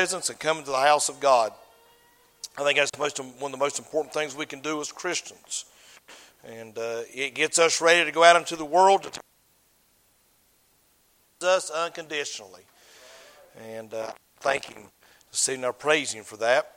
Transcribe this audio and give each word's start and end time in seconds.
presence 0.00 0.30
and 0.30 0.38
coming 0.38 0.64
to 0.64 0.70
the 0.70 0.78
house 0.78 1.10
of 1.10 1.20
God. 1.20 1.52
I 2.56 2.64
think 2.64 2.78
that's 2.78 2.90
most, 2.98 3.18
one 3.20 3.52
of 3.52 3.52
the 3.52 3.58
most 3.58 3.78
important 3.78 4.14
things 4.14 4.34
we 4.34 4.46
can 4.46 4.60
do 4.60 4.80
as 4.80 4.90
Christians. 4.90 5.66
And 6.42 6.78
uh, 6.78 7.02
it 7.12 7.34
gets 7.34 7.58
us 7.58 7.82
ready 7.82 8.06
to 8.06 8.10
go 8.10 8.24
out 8.24 8.34
into 8.34 8.56
the 8.56 8.64
world 8.64 9.20
to 11.40 11.46
us 11.46 11.68
unconditionally. 11.68 12.62
And 13.74 13.92
uh, 13.92 14.12
thank 14.40 14.64
Him, 14.64 14.84
there 15.60 15.72
praising 15.74 16.22
for 16.22 16.38
that. 16.38 16.76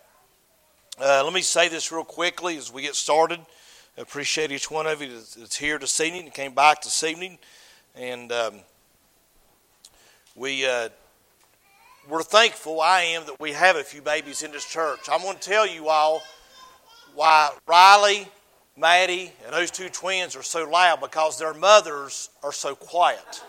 Uh, 1.00 1.24
let 1.24 1.32
me 1.32 1.40
say 1.40 1.70
this 1.70 1.94
real 1.94 2.04
quickly 2.04 2.58
as 2.58 2.74
we 2.74 2.82
get 2.82 2.94
started. 2.94 3.40
I 3.98 4.02
appreciate 4.02 4.52
each 4.52 4.70
one 4.70 4.86
of 4.86 5.02
you 5.02 5.08
that's 5.14 5.56
here 5.56 5.78
this 5.80 6.02
evening 6.02 6.24
and 6.24 6.34
came 6.34 6.54
back 6.54 6.82
this 6.82 7.02
evening. 7.06 7.38
And 7.96 8.34
um, 8.34 8.56
we, 10.36 10.66
uh, 10.66 10.90
we're 12.10 12.24
thankful, 12.24 12.82
I 12.82 13.02
am, 13.02 13.26
that 13.26 13.40
we 13.40 13.54
have 13.54 13.76
a 13.76 13.84
few 13.84 14.02
babies 14.02 14.44
in 14.44 14.52
this 14.52 14.66
church. 14.66 15.00
I'm 15.12 15.22
going 15.22 15.38
to 15.38 15.42
tell 15.42 15.68
you 15.68 15.88
all 15.88 16.22
why 17.16 17.52
Riley, 17.66 18.28
Maddie, 18.76 19.32
and 19.46 19.54
those 19.54 19.72
two 19.72 19.90
twins 19.90 20.36
are 20.36 20.44
so 20.44 20.70
loud 20.70 21.00
because 21.00 21.38
their 21.38 21.54
mothers 21.54 22.30
are 22.44 22.52
so 22.52 22.76
quiet. 22.76 23.44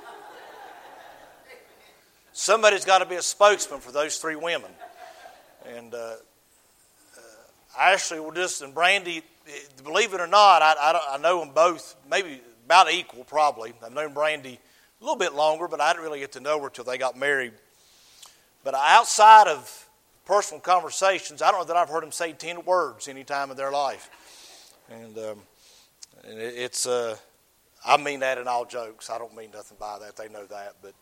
Somebody's 2.33 2.85
got 2.85 2.99
to 2.99 3.07
be 3.07 3.17
a 3.17 3.23
spokesman 3.23 3.81
for 3.81 3.93
those 3.93 4.19
three 4.19 4.37
women. 4.37 4.71
And 5.77 5.95
uh, 5.95 5.97
uh, 5.97 6.17
actually, 7.79 8.21
we're 8.21 8.35
just, 8.35 8.61
and 8.63 8.75
Brandy, 8.75 9.23
believe 9.83 10.15
it 10.15 10.21
or 10.21 10.27
not, 10.27 10.63
I, 10.63 10.75
I, 10.79 11.15
I 11.15 11.19
know 11.19 11.41
them 11.41 11.55
both, 11.55 11.97
maybe 12.09 12.41
about 12.67 12.93
equal, 12.93 13.25
probably. 13.25 13.73
I've 13.85 13.93
known 13.93 14.15
Brandy 14.15 14.59
a 15.01 15.05
little 15.05 15.19
bit 15.19 15.35
longer, 15.35 15.69
but 15.69 15.81
I 15.81 15.93
didn't 15.93 16.05
really 16.05 16.21
get 16.21 16.33
to 16.33 16.41
know 16.41 16.61
her 16.63 16.71
till 16.71 16.85
they 16.85 16.99
got 16.99 17.17
married. 17.17 17.53
But 18.65 18.75
outside 18.75 19.47
of 19.47 19.89
personal 20.25 20.61
conversations, 20.61 21.43
I 21.43 21.51
don't 21.51 21.61
know 21.61 21.67
that 21.67 21.77
I've 21.77 21.91
heard 21.91 22.03
them 22.03 22.13
say 22.13 22.33
10 22.33 22.65
words 22.65 23.09
any 23.09 23.23
time 23.23 23.51
in 23.51 23.57
their 23.57 23.71
life. 23.71 24.09
And, 24.91 25.17
um, 25.19 25.43
and 26.25 26.39
it, 26.39 26.55
it's, 26.57 26.87
uh, 26.87 27.17
I 27.85 27.99
mean 27.99 28.21
that 28.21 28.39
in 28.39 28.49
all 28.49 28.65
jokes. 28.65 29.11
I 29.11 29.19
don't 29.19 29.37
mean 29.37 29.51
nothing 29.53 29.77
by 29.79 29.99
that. 29.99 30.17
They 30.17 30.29
know 30.29 30.47
that. 30.47 30.77
But 30.81 30.95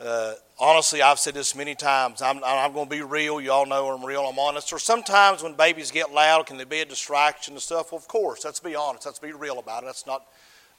uh, 0.00 0.34
honestly, 0.58 1.02
I've 1.02 1.18
said 1.18 1.34
this 1.34 1.54
many 1.54 1.74
times. 1.74 2.22
I'm, 2.22 2.42
I'm 2.42 2.72
going 2.72 2.86
to 2.86 2.90
be 2.90 3.02
real. 3.02 3.40
You 3.40 3.52
all 3.52 3.66
know 3.66 3.94
I'm 3.94 4.04
real. 4.04 4.22
I'm 4.22 4.38
honest. 4.38 4.72
Or 4.72 4.78
sometimes 4.78 5.42
when 5.42 5.52
babies 5.52 5.90
get 5.90 6.12
loud, 6.12 6.46
can 6.46 6.56
they 6.56 6.64
be 6.64 6.80
a 6.80 6.86
distraction 6.86 7.54
and 7.54 7.62
stuff? 7.62 7.92
Well, 7.92 7.98
of 7.98 8.08
course. 8.08 8.44
Let's 8.44 8.60
be 8.60 8.74
honest. 8.74 9.04
Let's 9.04 9.18
be 9.18 9.32
real 9.32 9.58
about 9.58 9.82
it. 9.82 9.86
Let's 9.86 10.06
not 10.06 10.26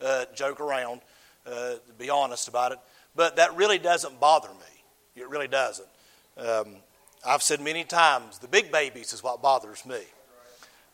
uh, 0.02 0.26
joke 0.34 0.60
around. 0.60 1.02
Uh, 1.46 1.76
be 2.00 2.10
honest 2.10 2.48
about 2.48 2.72
it. 2.72 2.80
But 3.16 3.36
that 3.36 3.56
really 3.56 3.78
doesn't 3.78 4.20
bother 4.20 4.50
me. 4.50 4.84
It 5.16 5.30
really 5.30 5.48
doesn't. 5.48 5.88
Um, 6.38 6.76
I've 7.26 7.44
said 7.44 7.62
many 7.62 7.84
times 7.84 8.40
the 8.40 8.48
big 8.48 8.72
babies 8.72 9.14
is 9.14 9.24
what 9.24 9.42
bothers 9.42 9.86
me. 9.86 10.02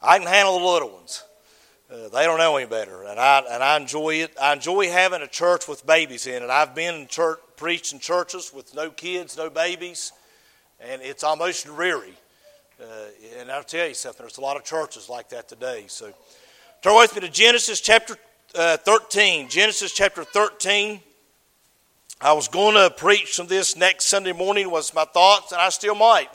I 0.02 0.18
can 0.18 0.28
handle 0.28 0.60
the 0.60 0.66
little 0.66 0.90
ones. 0.92 1.24
Uh, 1.92 2.08
they 2.10 2.24
don't 2.24 2.38
know 2.38 2.56
any 2.56 2.68
better, 2.68 3.04
and 3.04 3.20
I 3.20 3.40
and 3.50 3.64
I 3.64 3.76
enjoy 3.76 4.16
it. 4.16 4.36
I 4.40 4.54
enjoy 4.54 4.90
having 4.90 5.24
a 5.24 5.28
church 5.28 5.68
with 5.68 5.88
babies 5.88 6.28
in 6.28 6.44
it. 6.44 6.50
I've 6.50 6.76
been 6.76 6.94
in 6.94 7.08
church, 7.08 7.40
preached 7.56 7.94
in 7.94 8.00
churches 8.00 8.54
with 8.54 8.76
no 8.76 8.92
kids, 8.92 9.36
no 9.36 9.50
babies, 9.50 10.12
and 10.80 11.02
it's 11.02 11.24
almost 11.24 11.66
dreary. 11.66 12.14
Uh, 12.80 12.86
and 13.40 13.52
I'll 13.52 13.64
tell 13.64 13.88
you 13.88 13.96
something. 13.96 14.24
There's 14.24 14.38
a 14.38 14.42
lot 14.42 14.56
of 14.56 14.64
churches 14.64 15.10
like 15.10 15.30
that 15.30 15.50
today. 15.50 15.86
So, 15.88 16.14
turn 16.84 16.96
with 16.96 17.16
me 17.16 17.22
to 17.22 17.30
Genesis 17.30 17.82
chapter 17.82 18.18
uh, 18.54 18.78
13. 18.78 19.50
Genesis 19.50 19.92
chapter 19.92 20.24
13. 20.24 21.02
I 22.22 22.34
was 22.34 22.50
going 22.50 22.76
to 22.76 22.94
preach 22.94 23.38
from 23.38 23.48
this 23.48 23.78
next 23.78 24.08
Sunday 24.08 24.34
morning, 24.34 24.70
was 24.70 24.94
my 24.94 25.06
thoughts, 25.06 25.54
and 25.54 25.62
I 25.62 25.70
still 25.70 25.96
might. 25.96 26.28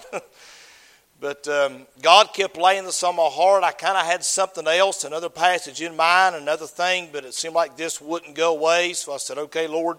but 1.21 1.47
um, 1.47 1.87
God 2.01 2.33
kept 2.33 2.57
laying 2.57 2.85
this 2.85 3.03
on 3.03 3.17
my 3.17 3.29
heart. 3.29 3.63
I 3.63 3.73
kind 3.73 3.99
of 3.99 4.07
had 4.07 4.25
something 4.25 4.67
else, 4.67 5.05
another 5.05 5.29
passage 5.29 5.83
in 5.83 5.95
mind, 5.95 6.37
another 6.37 6.67
thing, 6.67 7.11
but 7.13 7.27
it 7.27 7.35
seemed 7.35 7.55
like 7.55 7.77
this 7.77 8.01
wouldn't 8.01 8.35
go 8.35 8.57
away. 8.57 8.95
So 8.95 9.13
I 9.13 9.19
said, 9.19 9.37
okay, 9.37 9.67
Lord, 9.67 9.99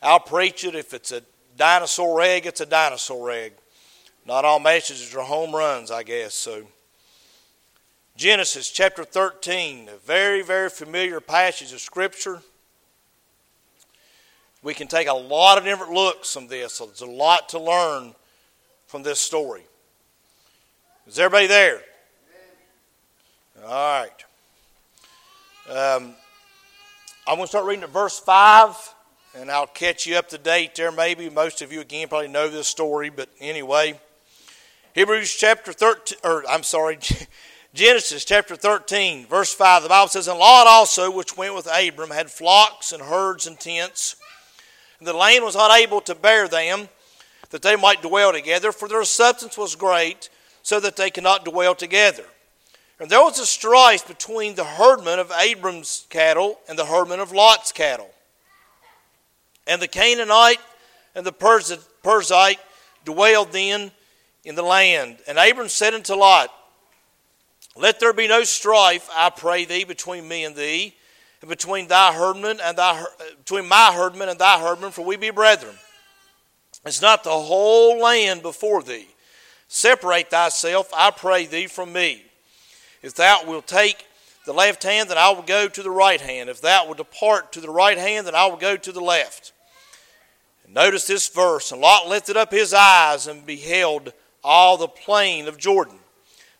I'll 0.00 0.20
preach 0.20 0.62
it. 0.62 0.76
If 0.76 0.94
it's 0.94 1.10
a 1.10 1.22
dinosaur 1.56 2.20
egg, 2.20 2.46
it's 2.46 2.60
a 2.60 2.66
dinosaur 2.66 3.32
egg. 3.32 3.54
Not 4.24 4.44
all 4.44 4.60
messages 4.60 5.12
are 5.16 5.24
home 5.24 5.52
runs, 5.52 5.90
I 5.90 6.04
guess. 6.04 6.34
So, 6.34 6.62
Genesis 8.16 8.70
chapter 8.70 9.02
13, 9.02 9.88
a 9.88 9.96
very, 10.06 10.42
very 10.42 10.70
familiar 10.70 11.20
passage 11.20 11.72
of 11.72 11.80
Scripture 11.80 12.42
we 14.62 14.74
can 14.74 14.86
take 14.88 15.08
a 15.08 15.14
lot 15.14 15.58
of 15.58 15.64
different 15.64 15.92
looks 15.92 16.32
from 16.32 16.46
this. 16.48 16.74
So 16.74 16.86
there's 16.86 17.00
a 17.00 17.06
lot 17.06 17.48
to 17.50 17.58
learn 17.58 18.14
from 18.86 19.02
this 19.02 19.20
story. 19.20 19.62
Is 21.06 21.18
everybody 21.18 21.46
there? 21.46 21.80
All 23.64 24.00
right. 24.00 24.10
Um, 25.68 26.14
I'm 27.26 27.36
going 27.36 27.42
to 27.42 27.46
start 27.46 27.64
reading 27.64 27.84
at 27.84 27.90
verse 27.90 28.18
5, 28.18 28.94
and 29.36 29.50
I'll 29.50 29.66
catch 29.66 30.06
you 30.06 30.16
up 30.16 30.28
to 30.30 30.38
date 30.38 30.74
there 30.74 30.92
maybe. 30.92 31.30
Most 31.30 31.62
of 31.62 31.72
you, 31.72 31.80
again, 31.80 32.08
probably 32.08 32.28
know 32.28 32.48
this 32.48 32.68
story, 32.68 33.10
but 33.10 33.28
anyway. 33.40 33.98
Hebrews 34.94 35.32
chapter 35.32 35.72
13, 35.72 36.18
or 36.24 36.44
I'm 36.48 36.64
sorry, 36.64 36.98
Genesis 37.74 38.24
chapter 38.24 38.56
13, 38.56 39.26
verse 39.26 39.54
5, 39.54 39.84
the 39.84 39.88
Bible 39.88 40.08
says, 40.08 40.26
And 40.26 40.38
Lot 40.38 40.66
also, 40.66 41.10
which 41.10 41.36
went 41.36 41.54
with 41.54 41.68
Abram, 41.72 42.10
had 42.10 42.30
flocks 42.30 42.92
and 42.92 43.02
herds 43.02 43.46
and 43.46 43.58
tents 43.58 44.16
the 45.06 45.12
land 45.12 45.44
was 45.44 45.56
not 45.56 45.76
able 45.78 46.00
to 46.02 46.14
bear 46.14 46.48
them, 46.48 46.88
that 47.50 47.62
they 47.62 47.76
might 47.76 48.02
dwell 48.02 48.32
together, 48.32 48.72
for 48.72 48.88
their 48.88 49.04
substance 49.04 49.56
was 49.58 49.74
great, 49.74 50.28
so 50.62 50.78
that 50.80 50.96
they 50.96 51.10
cannot 51.10 51.44
dwell 51.44 51.74
together. 51.74 52.24
And 53.00 53.08
there 53.08 53.22
was 53.22 53.38
a 53.38 53.46
strife 53.46 54.06
between 54.06 54.54
the 54.54 54.64
herdmen 54.64 55.18
of 55.18 55.32
Abram's 55.32 56.06
cattle 56.10 56.58
and 56.68 56.78
the 56.78 56.84
herdmen 56.84 57.18
of 57.18 57.32
Lot's 57.32 57.72
cattle. 57.72 58.10
And 59.66 59.80
the 59.80 59.88
Canaanite 59.88 60.60
and 61.14 61.24
the 61.24 61.32
Perizzite 61.32 62.58
dwelled 63.04 63.52
then 63.52 63.90
in 64.44 64.54
the 64.54 64.62
land. 64.62 65.18
And 65.26 65.38
Abram 65.38 65.68
said 65.68 65.94
unto 65.94 66.14
Lot, 66.14 66.52
Let 67.74 68.00
there 68.00 68.12
be 68.12 68.28
no 68.28 68.44
strife, 68.44 69.08
I 69.14 69.30
pray 69.30 69.64
thee, 69.64 69.84
between 69.84 70.28
me 70.28 70.44
and 70.44 70.54
thee, 70.54 70.84
and 70.84 70.94
between 71.48 71.88
thy 71.88 72.12
herdmen 72.12 72.60
and 72.62 72.76
thy 72.76 73.00
uh, 73.00 73.04
between 73.38 73.66
my 73.66 73.92
herdmen 73.94 74.28
and 74.28 74.38
thy 74.38 74.60
herdmen, 74.60 74.90
for 74.90 75.04
we 75.04 75.16
be 75.16 75.30
brethren. 75.30 75.74
It's 76.84 77.02
not 77.02 77.24
the 77.24 77.30
whole 77.30 78.00
land 78.00 78.42
before 78.42 78.82
thee. 78.82 79.08
Separate 79.68 80.30
thyself, 80.30 80.90
I 80.94 81.10
pray 81.10 81.46
thee, 81.46 81.66
from 81.66 81.92
me. 81.92 82.24
If 83.02 83.14
thou 83.14 83.42
wilt 83.46 83.66
take 83.66 84.06
the 84.44 84.52
left 84.52 84.82
hand, 84.82 85.10
then 85.10 85.18
I 85.18 85.30
will 85.30 85.42
go 85.42 85.68
to 85.68 85.82
the 85.82 85.90
right 85.90 86.20
hand. 86.20 86.50
If 86.50 86.60
thou 86.60 86.86
wilt 86.86 86.98
depart 86.98 87.52
to 87.52 87.60
the 87.60 87.70
right 87.70 87.98
hand, 87.98 88.26
then 88.26 88.34
I 88.34 88.46
will 88.46 88.56
go 88.56 88.76
to 88.76 88.92
the 88.92 89.00
left. 89.00 89.52
And 90.64 90.74
notice 90.74 91.06
this 91.06 91.28
verse. 91.28 91.72
And 91.72 91.80
Lot 91.80 92.08
lifted 92.08 92.36
up 92.36 92.50
his 92.50 92.74
eyes 92.74 93.26
and 93.26 93.46
beheld 93.46 94.12
all 94.42 94.76
the 94.76 94.88
plain 94.88 95.48
of 95.48 95.58
Jordan, 95.58 95.98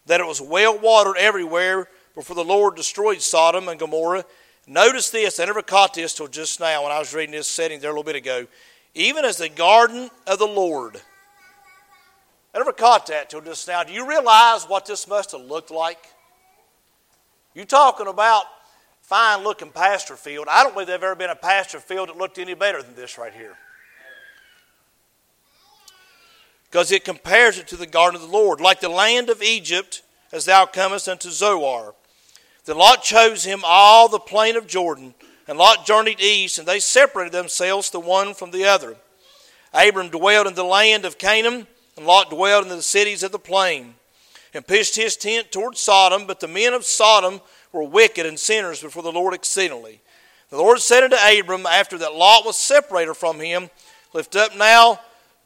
that 0.06 0.20
it 0.20 0.26
was 0.26 0.40
well 0.40 0.78
watered 0.78 1.16
everywhere 1.16 1.88
before 2.14 2.36
the 2.36 2.44
Lord 2.44 2.76
destroyed 2.76 3.22
Sodom 3.22 3.68
and 3.68 3.80
Gomorrah 3.80 4.24
Notice 4.66 5.10
this, 5.10 5.40
I 5.40 5.46
never 5.46 5.62
caught 5.62 5.94
this 5.94 6.14
till 6.14 6.28
just 6.28 6.60
now 6.60 6.84
when 6.84 6.92
I 6.92 6.98
was 6.98 7.12
reading 7.14 7.32
this 7.32 7.48
setting 7.48 7.80
there 7.80 7.90
a 7.90 7.92
little 7.92 8.04
bit 8.04 8.16
ago. 8.16 8.46
Even 8.94 9.24
as 9.24 9.38
the 9.38 9.48
garden 9.48 10.10
of 10.26 10.38
the 10.38 10.46
Lord. 10.46 11.00
I 12.54 12.58
never 12.58 12.72
caught 12.72 13.06
that 13.06 13.30
till 13.30 13.40
just 13.40 13.66
now. 13.68 13.84
Do 13.84 13.92
you 13.92 14.08
realize 14.08 14.64
what 14.64 14.86
this 14.86 15.06
must 15.06 15.32
have 15.32 15.42
looked 15.42 15.70
like? 15.70 15.98
You 17.54 17.64
talking 17.64 18.06
about 18.06 18.44
fine 19.02 19.42
looking 19.42 19.70
pasture 19.70 20.16
field. 20.16 20.46
I 20.50 20.62
don't 20.62 20.72
believe 20.72 20.88
there's 20.88 21.02
ever 21.02 21.14
been 21.14 21.30
a 21.30 21.36
pasture 21.36 21.80
field 21.80 22.08
that 22.08 22.16
looked 22.16 22.38
any 22.38 22.54
better 22.54 22.82
than 22.82 22.94
this 22.94 23.18
right 23.18 23.32
here. 23.32 23.56
Because 26.70 26.92
it 26.92 27.04
compares 27.04 27.58
it 27.58 27.66
to 27.68 27.76
the 27.76 27.86
garden 27.86 28.20
of 28.20 28.28
the 28.28 28.32
Lord, 28.32 28.60
like 28.60 28.80
the 28.80 28.88
land 28.88 29.30
of 29.30 29.42
Egypt 29.42 30.02
as 30.32 30.44
thou 30.44 30.66
comest 30.66 31.08
unto 31.08 31.30
Zoar. 31.30 31.94
Then 32.64 32.76
Lot 32.76 33.02
chose 33.02 33.44
him 33.44 33.60
all 33.64 34.08
the 34.08 34.18
plain 34.18 34.56
of 34.56 34.66
Jordan, 34.66 35.14
and 35.48 35.58
Lot 35.58 35.86
journeyed 35.86 36.20
east, 36.20 36.58
and 36.58 36.68
they 36.68 36.80
separated 36.80 37.32
themselves 37.32 37.90
the 37.90 38.00
one 38.00 38.34
from 38.34 38.50
the 38.50 38.64
other. 38.64 38.96
Abram 39.72 40.08
dwelled 40.08 40.46
in 40.46 40.54
the 40.54 40.64
land 40.64 41.04
of 41.04 41.18
Canaan, 41.18 41.66
and 41.96 42.06
Lot 42.06 42.30
dwelled 42.30 42.64
in 42.64 42.70
the 42.70 42.82
cities 42.82 43.22
of 43.22 43.32
the 43.32 43.38
plain, 43.38 43.94
and 44.52 44.66
pitched 44.66 44.96
his 44.96 45.16
tent 45.16 45.52
toward 45.52 45.76
Sodom. 45.76 46.26
But 46.26 46.40
the 46.40 46.48
men 46.48 46.74
of 46.74 46.84
Sodom 46.84 47.40
were 47.72 47.84
wicked 47.84 48.26
and 48.26 48.38
sinners 48.38 48.82
before 48.82 49.02
the 49.02 49.12
Lord 49.12 49.34
exceedingly. 49.34 50.00
The 50.50 50.56
Lord 50.56 50.80
said 50.80 51.04
unto 51.04 51.16
Abram, 51.16 51.64
after 51.66 51.96
that 51.98 52.14
Lot 52.14 52.44
was 52.44 52.56
separated 52.56 53.14
from 53.14 53.38
him, 53.38 53.70
Lift 54.12 54.34
up 54.34 54.56
now 54.56 54.98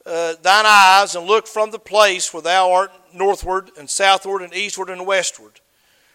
uh, 0.07 0.35
thine 0.41 0.65
eyes, 0.67 1.15
and 1.15 1.27
look 1.27 1.47
from 1.47 1.71
the 1.71 1.79
place 1.79 2.33
where 2.33 2.43
thou 2.43 2.73
art 2.73 2.91
northward, 3.13 3.71
and 3.79 3.89
southward, 3.89 4.43
and 4.43 4.55
eastward, 4.55 4.89
and 4.89 5.07
westward. 5.07 5.61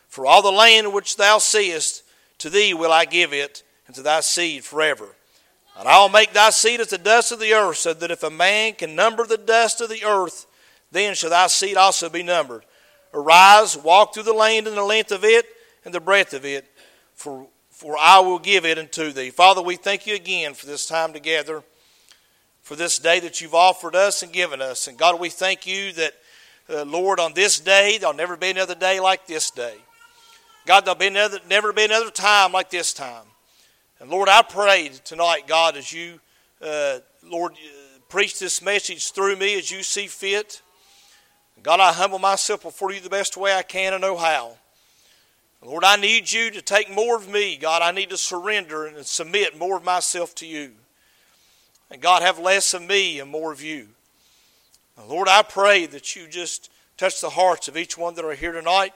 For 0.09 0.25
all 0.25 0.41
the 0.41 0.51
land 0.51 0.91
which 0.91 1.15
thou 1.15 1.38
seest, 1.38 2.03
to 2.39 2.50
thee 2.50 2.73
will 2.73 2.91
I 2.91 3.06
give 3.06 3.31
it, 3.31 3.63
and 3.88 3.95
to 3.95 4.01
thy 4.01 4.19
seed 4.19 4.63
forever. 4.63 5.15
And 5.77 5.88
I 5.88 6.01
will 6.01 6.09
make 6.09 6.33
thy 6.33 6.50
seed 6.50 6.81
as 6.81 6.88
the 6.88 6.97
dust 6.97 7.31
of 7.31 7.39
the 7.39 7.53
earth, 7.53 7.77
so 7.77 7.94
that 7.94 8.11
if 8.11 8.23
a 8.23 8.29
man 8.29 8.73
can 8.73 8.95
number 8.95 9.25
the 9.25 9.38
dust 9.38 9.79
of 9.81 9.89
the 9.89 10.03
earth, 10.03 10.45
then 10.91 11.15
shall 11.15 11.29
thy 11.29 11.47
seed 11.47 11.77
also 11.77 12.09
be 12.09 12.23
numbered. 12.23 12.65
Arise, 13.13 13.77
walk 13.77 14.13
through 14.13 14.23
the 14.23 14.33
land 14.33 14.67
and 14.67 14.75
the 14.75 14.83
length 14.83 15.11
of 15.11 15.23
it 15.23 15.45
and 15.85 15.94
the 15.94 16.00
breadth 16.00 16.33
of 16.33 16.44
it, 16.44 16.65
for, 17.13 17.47
for 17.69 17.95
I 17.97 18.19
will 18.19 18.39
give 18.39 18.65
it 18.65 18.77
unto 18.77 19.11
thee. 19.11 19.29
Father, 19.29 19.61
we 19.61 19.75
thank 19.75 20.06
you 20.06 20.15
again 20.15 20.53
for 20.53 20.65
this 20.65 20.85
time 20.85 21.13
together, 21.13 21.63
for 22.61 22.75
this 22.75 23.00
day 23.00 23.19
that 23.21 23.41
you've 23.41 23.56
offered 23.56 23.95
us 23.95 24.21
and 24.21 24.33
given 24.33 24.61
us. 24.61 24.88
And 24.88 24.97
God, 24.97 25.19
we 25.19 25.29
thank 25.29 25.65
you 25.65 25.94
that, 25.94 26.13
uh, 26.69 26.83
Lord, 26.83 27.19
on 27.19 27.33
this 27.33 27.59
day, 27.59 27.97
there'll 27.97 28.15
never 28.15 28.35
be 28.35 28.50
another 28.50 28.75
day 28.75 29.00
like 29.00 29.25
this 29.27 29.50
day. 29.50 29.75
God, 30.69 30.86
there'll 30.86 31.00
be 31.00 31.07
another, 31.07 31.39
never 31.50 31.74
be 31.74 31.86
another 31.86 32.12
time 32.12 32.51
like 32.51 32.69
this 32.69 32.94
time. 32.94 33.25
And 34.00 34.12
Lord, 34.12 34.30
I 34.30 34.44
pray 34.44 34.92
tonight, 35.04 35.48
God, 35.48 35.75
as 35.75 35.92
you, 35.92 36.19
uh, 36.62 37.00
Lord, 37.24 37.54
uh, 37.54 38.00
preach 38.07 38.38
this 38.38 38.62
message 38.62 39.12
through 39.12 39.38
me 39.38 39.57
as 39.57 39.71
you 39.71 39.81
see 39.81 40.06
fit. 40.06 40.62
God, 41.63 41.80
I 41.80 41.92
humble 41.92 42.19
myself 42.19 42.62
before 42.62 42.94
you 42.94 43.00
the 43.00 43.10
best 43.10 43.36
way 43.36 43.51
I 43.51 43.63
can 43.63 43.94
and 43.94 44.01
know 44.04 44.16
how. 44.16 44.57
Lord, 45.66 45.83
I 45.83 45.95
need 45.95 46.31
you 46.31 46.51
to 46.51 46.62
take 46.62 46.94
more 46.94 47.16
of 47.16 47.27
me. 47.27 47.57
God, 47.57 47.81
I 47.81 47.89
need 47.89 48.12
to 48.12 48.18
surrender 48.18 48.86
and 48.86 49.04
submit 49.04 49.57
more 49.57 49.77
of 49.77 49.83
myself 49.83 50.36
to 50.36 50.45
you. 50.45 50.74
And 51.89 52.00
God, 52.00 52.21
have 52.21 52.38
less 52.38 52.75
of 52.75 52.83
me 52.83 53.19
and 53.19 53.31
more 53.31 53.51
of 53.51 53.63
you. 53.63 53.88
Lord, 55.07 55.30
I 55.30 55.42
pray 55.42 55.88
that 55.88 56.16
you 56.16 56.27
just 56.27 56.69
touch 56.95 57.21
the 57.21 57.31
hearts 57.31 57.68
of 57.68 57.75
each 57.75 57.98
one 57.98 58.13
that 58.13 58.24
are 58.24 58.36
here 58.36 58.51
tonight. 58.51 58.94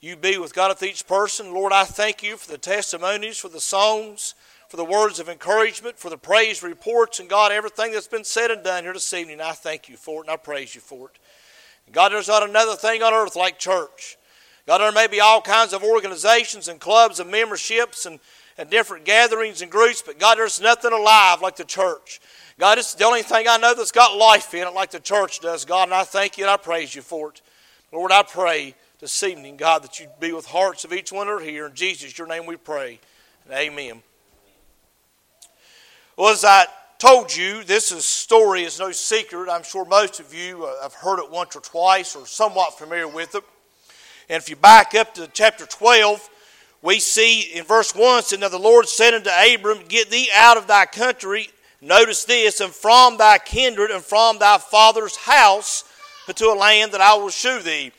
You 0.00 0.16
be 0.16 0.38
with 0.38 0.54
God 0.54 0.68
with 0.68 0.82
each 0.84 1.06
person. 1.08 1.52
Lord, 1.52 1.72
I 1.72 1.82
thank 1.82 2.22
you 2.22 2.36
for 2.36 2.50
the 2.50 2.58
testimonies, 2.58 3.38
for 3.38 3.48
the 3.48 3.60
songs, 3.60 4.34
for 4.68 4.76
the 4.76 4.84
words 4.84 5.18
of 5.18 5.28
encouragement, 5.28 5.98
for 5.98 6.08
the 6.08 6.16
praise 6.16 6.62
reports, 6.62 7.18
and 7.18 7.28
God, 7.28 7.50
everything 7.50 7.90
that's 7.90 8.06
been 8.06 8.22
said 8.22 8.52
and 8.52 8.62
done 8.62 8.84
here 8.84 8.92
this 8.92 9.12
evening. 9.12 9.40
I 9.40 9.52
thank 9.52 9.88
you 9.88 9.96
for 9.96 10.22
it 10.22 10.26
and 10.26 10.30
I 10.30 10.36
praise 10.36 10.74
you 10.74 10.80
for 10.80 11.08
it. 11.08 11.18
God, 11.92 12.12
there's 12.12 12.28
not 12.28 12.48
another 12.48 12.76
thing 12.76 13.02
on 13.02 13.12
earth 13.12 13.34
like 13.34 13.58
church. 13.58 14.16
God, 14.66 14.78
there 14.78 14.92
may 14.92 15.08
be 15.08 15.20
all 15.20 15.40
kinds 15.40 15.72
of 15.72 15.82
organizations 15.82 16.68
and 16.68 16.78
clubs 16.78 17.18
and 17.18 17.30
memberships 17.30 18.06
and, 18.06 18.20
and 18.56 18.70
different 18.70 19.04
gatherings 19.04 19.62
and 19.62 19.70
groups, 19.70 20.02
but 20.02 20.18
God, 20.20 20.38
there's 20.38 20.60
nothing 20.60 20.92
alive 20.92 21.40
like 21.40 21.56
the 21.56 21.64
church. 21.64 22.20
God, 22.58 22.78
it's 22.78 22.94
the 22.94 23.04
only 23.04 23.22
thing 23.22 23.46
I 23.48 23.56
know 23.56 23.74
that's 23.74 23.90
got 23.90 24.16
life 24.16 24.52
in 24.54 24.68
it 24.68 24.74
like 24.74 24.90
the 24.90 25.00
church 25.00 25.40
does, 25.40 25.64
God, 25.64 25.84
and 25.84 25.94
I 25.94 26.04
thank 26.04 26.38
you 26.38 26.44
and 26.44 26.50
I 26.50 26.56
praise 26.56 26.94
you 26.94 27.02
for 27.02 27.30
it. 27.30 27.40
Lord, 27.90 28.12
I 28.12 28.22
pray 28.22 28.74
this 29.00 29.22
evening, 29.22 29.56
God, 29.56 29.84
that 29.84 30.00
you 30.00 30.08
be 30.18 30.32
with 30.32 30.46
hearts 30.46 30.84
of 30.84 30.92
each 30.92 31.12
one 31.12 31.28
that 31.28 31.32
are 31.32 31.38
here. 31.38 31.66
In 31.66 31.74
Jesus, 31.74 32.18
your 32.18 32.26
name 32.26 32.46
we 32.46 32.56
pray. 32.56 32.98
And 33.44 33.54
amen. 33.54 34.02
Well, 36.16 36.32
as 36.32 36.44
I 36.44 36.66
told 36.98 37.34
you, 37.34 37.62
this 37.62 37.92
is, 37.92 38.04
story 38.04 38.64
is 38.64 38.80
no 38.80 38.90
secret. 38.90 39.48
I'm 39.48 39.62
sure 39.62 39.84
most 39.84 40.18
of 40.18 40.34
you 40.34 40.64
uh, 40.64 40.82
have 40.82 40.94
heard 40.94 41.20
it 41.20 41.30
once 41.30 41.54
or 41.54 41.60
twice 41.60 42.16
or 42.16 42.26
somewhat 42.26 42.76
familiar 42.76 43.06
with 43.06 43.36
it. 43.36 43.44
And 44.28 44.42
if 44.42 44.48
you 44.48 44.56
back 44.56 44.96
up 44.96 45.14
to 45.14 45.28
chapter 45.32 45.64
12, 45.64 46.28
we 46.82 46.98
see 46.98 47.42
in 47.54 47.62
verse 47.62 47.94
1 47.94 48.24
said, 48.24 48.40
Now 48.40 48.48
the 48.48 48.58
Lord 48.58 48.88
said 48.88 49.14
unto 49.14 49.30
Abram, 49.30 49.78
Get 49.86 50.10
thee 50.10 50.28
out 50.34 50.56
of 50.56 50.66
thy 50.66 50.86
country, 50.86 51.50
notice 51.80 52.24
this, 52.24 52.60
and 52.60 52.72
from 52.72 53.16
thy 53.16 53.38
kindred 53.38 53.92
and 53.92 54.02
from 54.02 54.40
thy 54.40 54.58
father's 54.58 55.14
house 55.14 55.84
unto 56.26 56.46
a 56.46 56.58
land 56.58 56.90
that 56.92 57.00
I 57.00 57.14
will 57.14 57.30
shew 57.30 57.62
thee. 57.62 57.92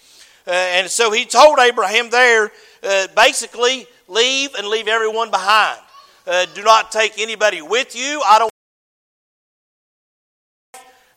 Uh, 0.49 0.51
and 0.51 0.89
so 0.89 1.11
he 1.11 1.25
told 1.25 1.59
Abraham 1.59 2.09
there, 2.09 2.51
uh, 2.81 3.07
basically, 3.15 3.85
leave 4.07 4.55
and 4.55 4.67
leave 4.67 4.87
everyone 4.87 5.29
behind. 5.29 5.79
Uh, 6.25 6.47
do 6.55 6.63
not 6.63 6.91
take 6.91 7.19
anybody 7.19 7.61
with 7.61 7.95
you. 7.95 8.23
I 8.25 8.39
don't 8.39 8.51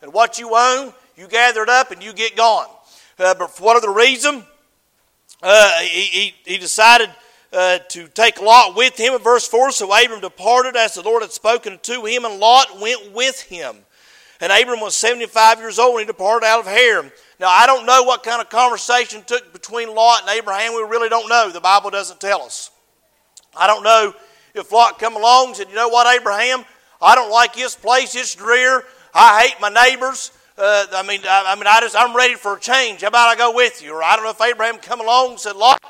and 0.02 0.12
what 0.12 0.38
you 0.38 0.54
own, 0.54 0.92
you 1.16 1.28
gather 1.28 1.62
it 1.62 1.68
up 1.68 1.92
and 1.92 2.02
you 2.02 2.12
get 2.12 2.36
gone. 2.36 2.66
Uh, 3.18 3.34
but 3.34 3.50
for 3.52 3.62
whatever 3.62 3.92
reason, 3.92 4.44
uh, 5.42 5.78
he, 5.80 6.02
he, 6.02 6.34
he, 6.44 6.58
decided 6.58 7.08
uh, 7.52 7.78
to 7.88 8.08
take 8.08 8.40
Lot 8.40 8.76
with 8.76 8.98
him 8.98 9.14
in 9.14 9.20
verse 9.20 9.46
4. 9.46 9.70
So 9.70 9.92
Abram 9.92 10.20
departed 10.20 10.76
as 10.76 10.94
the 10.94 11.02
Lord 11.02 11.22
had 11.22 11.32
spoken 11.32 11.78
to 11.84 12.04
him, 12.04 12.24
and 12.24 12.38
Lot 12.38 12.80
went 12.80 13.12
with 13.12 13.40
him. 13.42 13.76
And 14.42 14.50
Abram 14.50 14.80
was 14.80 14.96
75 14.96 15.60
years 15.60 15.78
old, 15.78 15.92
and 15.92 16.00
he 16.00 16.06
departed 16.06 16.44
out 16.44 16.58
of 16.58 16.66
Haran. 16.66 17.12
Now, 17.38 17.46
I 17.48 17.64
don't 17.64 17.86
know 17.86 18.02
what 18.02 18.24
kind 18.24 18.42
of 18.42 18.50
conversation 18.50 19.22
took 19.24 19.52
between 19.52 19.94
Lot 19.94 20.22
and 20.22 20.30
Abraham. 20.30 20.72
We 20.74 20.82
really 20.82 21.08
don't 21.08 21.28
know. 21.28 21.48
The 21.48 21.60
Bible 21.60 21.90
doesn't 21.90 22.20
tell 22.20 22.42
us. 22.42 22.72
I 23.56 23.68
don't 23.68 23.84
know 23.84 24.12
if 24.52 24.72
Lot 24.72 24.98
come 24.98 25.14
along 25.14 25.48
and 25.48 25.56
said, 25.56 25.68
You 25.68 25.76
know 25.76 25.88
what, 25.88 26.12
Abraham? 26.12 26.64
I 27.00 27.14
don't 27.14 27.30
like 27.30 27.54
this 27.54 27.76
place. 27.76 28.16
It's 28.16 28.34
drear. 28.34 28.82
I 29.14 29.42
hate 29.42 29.60
my 29.60 29.68
neighbors. 29.68 30.32
Uh, 30.58 30.86
I 30.92 31.06
mean, 31.06 31.20
I, 31.24 31.44
I, 31.46 31.54
mean, 31.54 31.68
I 31.68 31.78
just 31.80 31.94
I'm 31.96 32.14
ready 32.16 32.34
for 32.34 32.56
a 32.56 32.60
change. 32.60 33.02
How 33.02 33.08
about 33.08 33.28
I 33.28 33.36
go 33.36 33.54
with 33.54 33.80
you? 33.80 33.94
Or 33.94 34.02
I 34.02 34.16
don't 34.16 34.24
know 34.24 34.30
if 34.30 34.40
Abraham 34.40 34.78
come 34.78 35.00
along 35.00 35.30
and 35.30 35.40
said, 35.40 35.54
"Lot, 35.54 35.80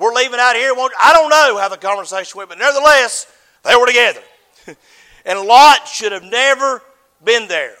we're 0.00 0.12
leaving 0.12 0.40
out 0.40 0.56
here." 0.56 0.72
I 0.72 1.12
don't 1.12 1.30
know 1.30 1.56
how 1.56 1.68
the 1.68 1.76
conversation 1.76 2.36
went, 2.36 2.48
but 2.48 2.58
nevertheless, 2.58 3.26
they 3.62 3.76
were 3.76 3.86
together. 3.86 4.22
and 5.24 5.40
Lot 5.40 5.86
should 5.86 6.10
have 6.10 6.24
never 6.24 6.82
been 7.24 7.46
there. 7.46 7.76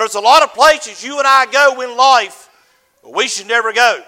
There's 0.00 0.14
a 0.14 0.20
lot 0.20 0.42
of 0.42 0.54
places 0.54 1.04
you 1.04 1.18
and 1.18 1.26
I 1.28 1.44
go 1.44 1.82
in 1.82 1.94
life, 1.94 2.48
we 3.06 3.28
should 3.28 3.46
never 3.46 3.70
go. 3.70 4.00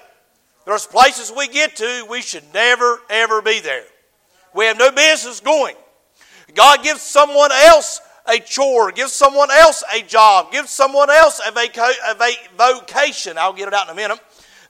There's 0.65 0.87
places 0.87 1.31
we 1.37 1.49
get 1.49 1.77
to, 1.77 2.07
we 2.09 2.23
should 2.23 2.45
never, 2.55 3.01
ever 3.11 3.43
be 3.43 3.61
there. 3.61 3.85
We 4.55 4.65
have 4.65 4.79
no 4.79 4.91
business 4.91 5.41
going. 5.41 5.77
God 6.55 6.83
gives 6.83 7.03
someone 7.03 7.53
else 7.53 8.01
a 8.25 8.39
chore, 8.39 8.91
give 8.91 9.11
someone 9.11 9.51
else 9.51 9.85
a 9.95 10.01
job, 10.01 10.51
give 10.51 10.67
someone 10.67 11.11
else 11.11 11.43
a, 11.47 11.53
vaca- 11.53 11.93
a 12.09 12.15
va- 12.15 12.79
vocation. 12.79 13.37
I'll 13.37 13.53
get 13.53 13.69
it 13.69 13.75
out 13.75 13.85
in 13.89 13.93
a 13.93 13.95
minute. 13.95 14.19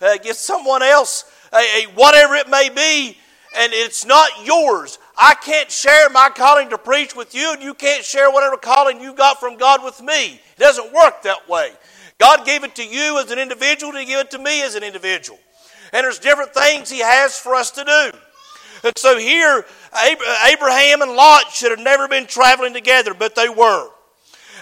Uh, 0.00 0.16
give 0.16 0.34
someone 0.34 0.82
else 0.82 1.24
a, 1.52 1.84
a 1.84 1.84
whatever 1.94 2.34
it 2.34 2.48
may 2.48 2.68
be, 2.68 3.16
and 3.56 3.72
it's 3.72 4.04
not 4.04 4.28
yours. 4.44 4.98
I 5.16 5.34
can't 5.34 5.70
share 5.70 6.08
my 6.10 6.30
calling 6.34 6.70
to 6.70 6.78
preach 6.78 7.14
with 7.14 7.34
you, 7.34 7.52
and 7.52 7.62
you 7.62 7.74
can't 7.74 8.04
share 8.04 8.30
whatever 8.30 8.56
calling 8.56 9.00
you 9.00 9.14
got 9.14 9.38
from 9.40 9.56
God 9.56 9.84
with 9.84 10.00
me. 10.00 10.34
It 10.34 10.58
doesn't 10.58 10.92
work 10.92 11.22
that 11.22 11.48
way. 11.48 11.72
God 12.18 12.46
gave 12.46 12.64
it 12.64 12.74
to 12.76 12.84
you 12.84 13.18
as 13.18 13.30
an 13.30 13.38
individual, 13.38 13.94
He 13.94 14.06
gave 14.06 14.18
it 14.18 14.30
to 14.30 14.38
me 14.38 14.62
as 14.62 14.74
an 14.74 14.82
individual. 14.82 15.38
And 15.92 16.04
there's 16.04 16.18
different 16.18 16.54
things 16.54 16.90
He 16.90 17.00
has 17.00 17.38
for 17.38 17.54
us 17.54 17.70
to 17.72 17.84
do. 17.84 18.18
And 18.84 18.92
so 18.96 19.18
here, 19.18 19.64
Abraham 20.50 21.02
and 21.02 21.14
Lot 21.14 21.52
should 21.52 21.70
have 21.70 21.80
never 21.80 22.08
been 22.08 22.26
traveling 22.26 22.72
together, 22.72 23.14
but 23.14 23.34
they 23.34 23.48
were. 23.48 23.88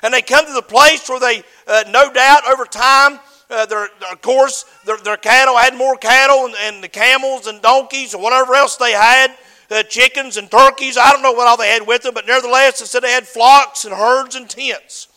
And 0.02 0.12
they 0.12 0.22
come 0.22 0.46
to 0.46 0.52
the 0.52 0.62
place 0.62 1.08
where 1.08 1.20
they, 1.20 1.42
uh, 1.66 1.84
no 1.90 2.12
doubt, 2.12 2.46
over 2.50 2.64
time, 2.64 3.20
uh, 3.50 3.66
their, 3.66 3.88
of 4.10 4.22
course, 4.22 4.64
their, 4.84 4.96
their, 4.98 5.16
cattle 5.16 5.56
had 5.56 5.76
more 5.76 5.96
cattle, 5.96 6.46
and, 6.46 6.54
and, 6.60 6.84
the 6.84 6.88
camels 6.88 7.46
and 7.46 7.60
donkeys 7.60 8.14
and 8.14 8.22
whatever 8.22 8.54
else 8.54 8.76
they 8.76 8.92
had, 8.92 9.36
uh, 9.70 9.82
chickens 9.84 10.36
and 10.36 10.50
turkeys. 10.50 10.98
I 10.98 11.10
don't 11.10 11.22
know 11.22 11.32
what 11.32 11.46
all 11.46 11.56
they 11.56 11.68
had 11.68 11.86
with 11.86 12.02
them, 12.02 12.14
but 12.14 12.26
nevertheless, 12.26 12.80
it 12.80 12.86
said 12.86 13.02
they 13.02 13.12
had 13.12 13.26
flocks 13.26 13.84
and 13.84 13.94
herds 13.94 14.34
and 14.34 14.48
tents. 14.48 15.08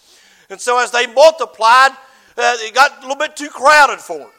And 0.49 0.59
so 0.59 0.77
as 0.79 0.91
they 0.91 1.07
multiplied, 1.07 1.91
uh, 2.37 2.55
it 2.59 2.73
got 2.73 2.99
a 2.99 3.01
little 3.01 3.15
bit 3.15 3.35
too 3.35 3.49
crowded 3.49 3.99
for 3.99 4.19
them. 4.19 4.29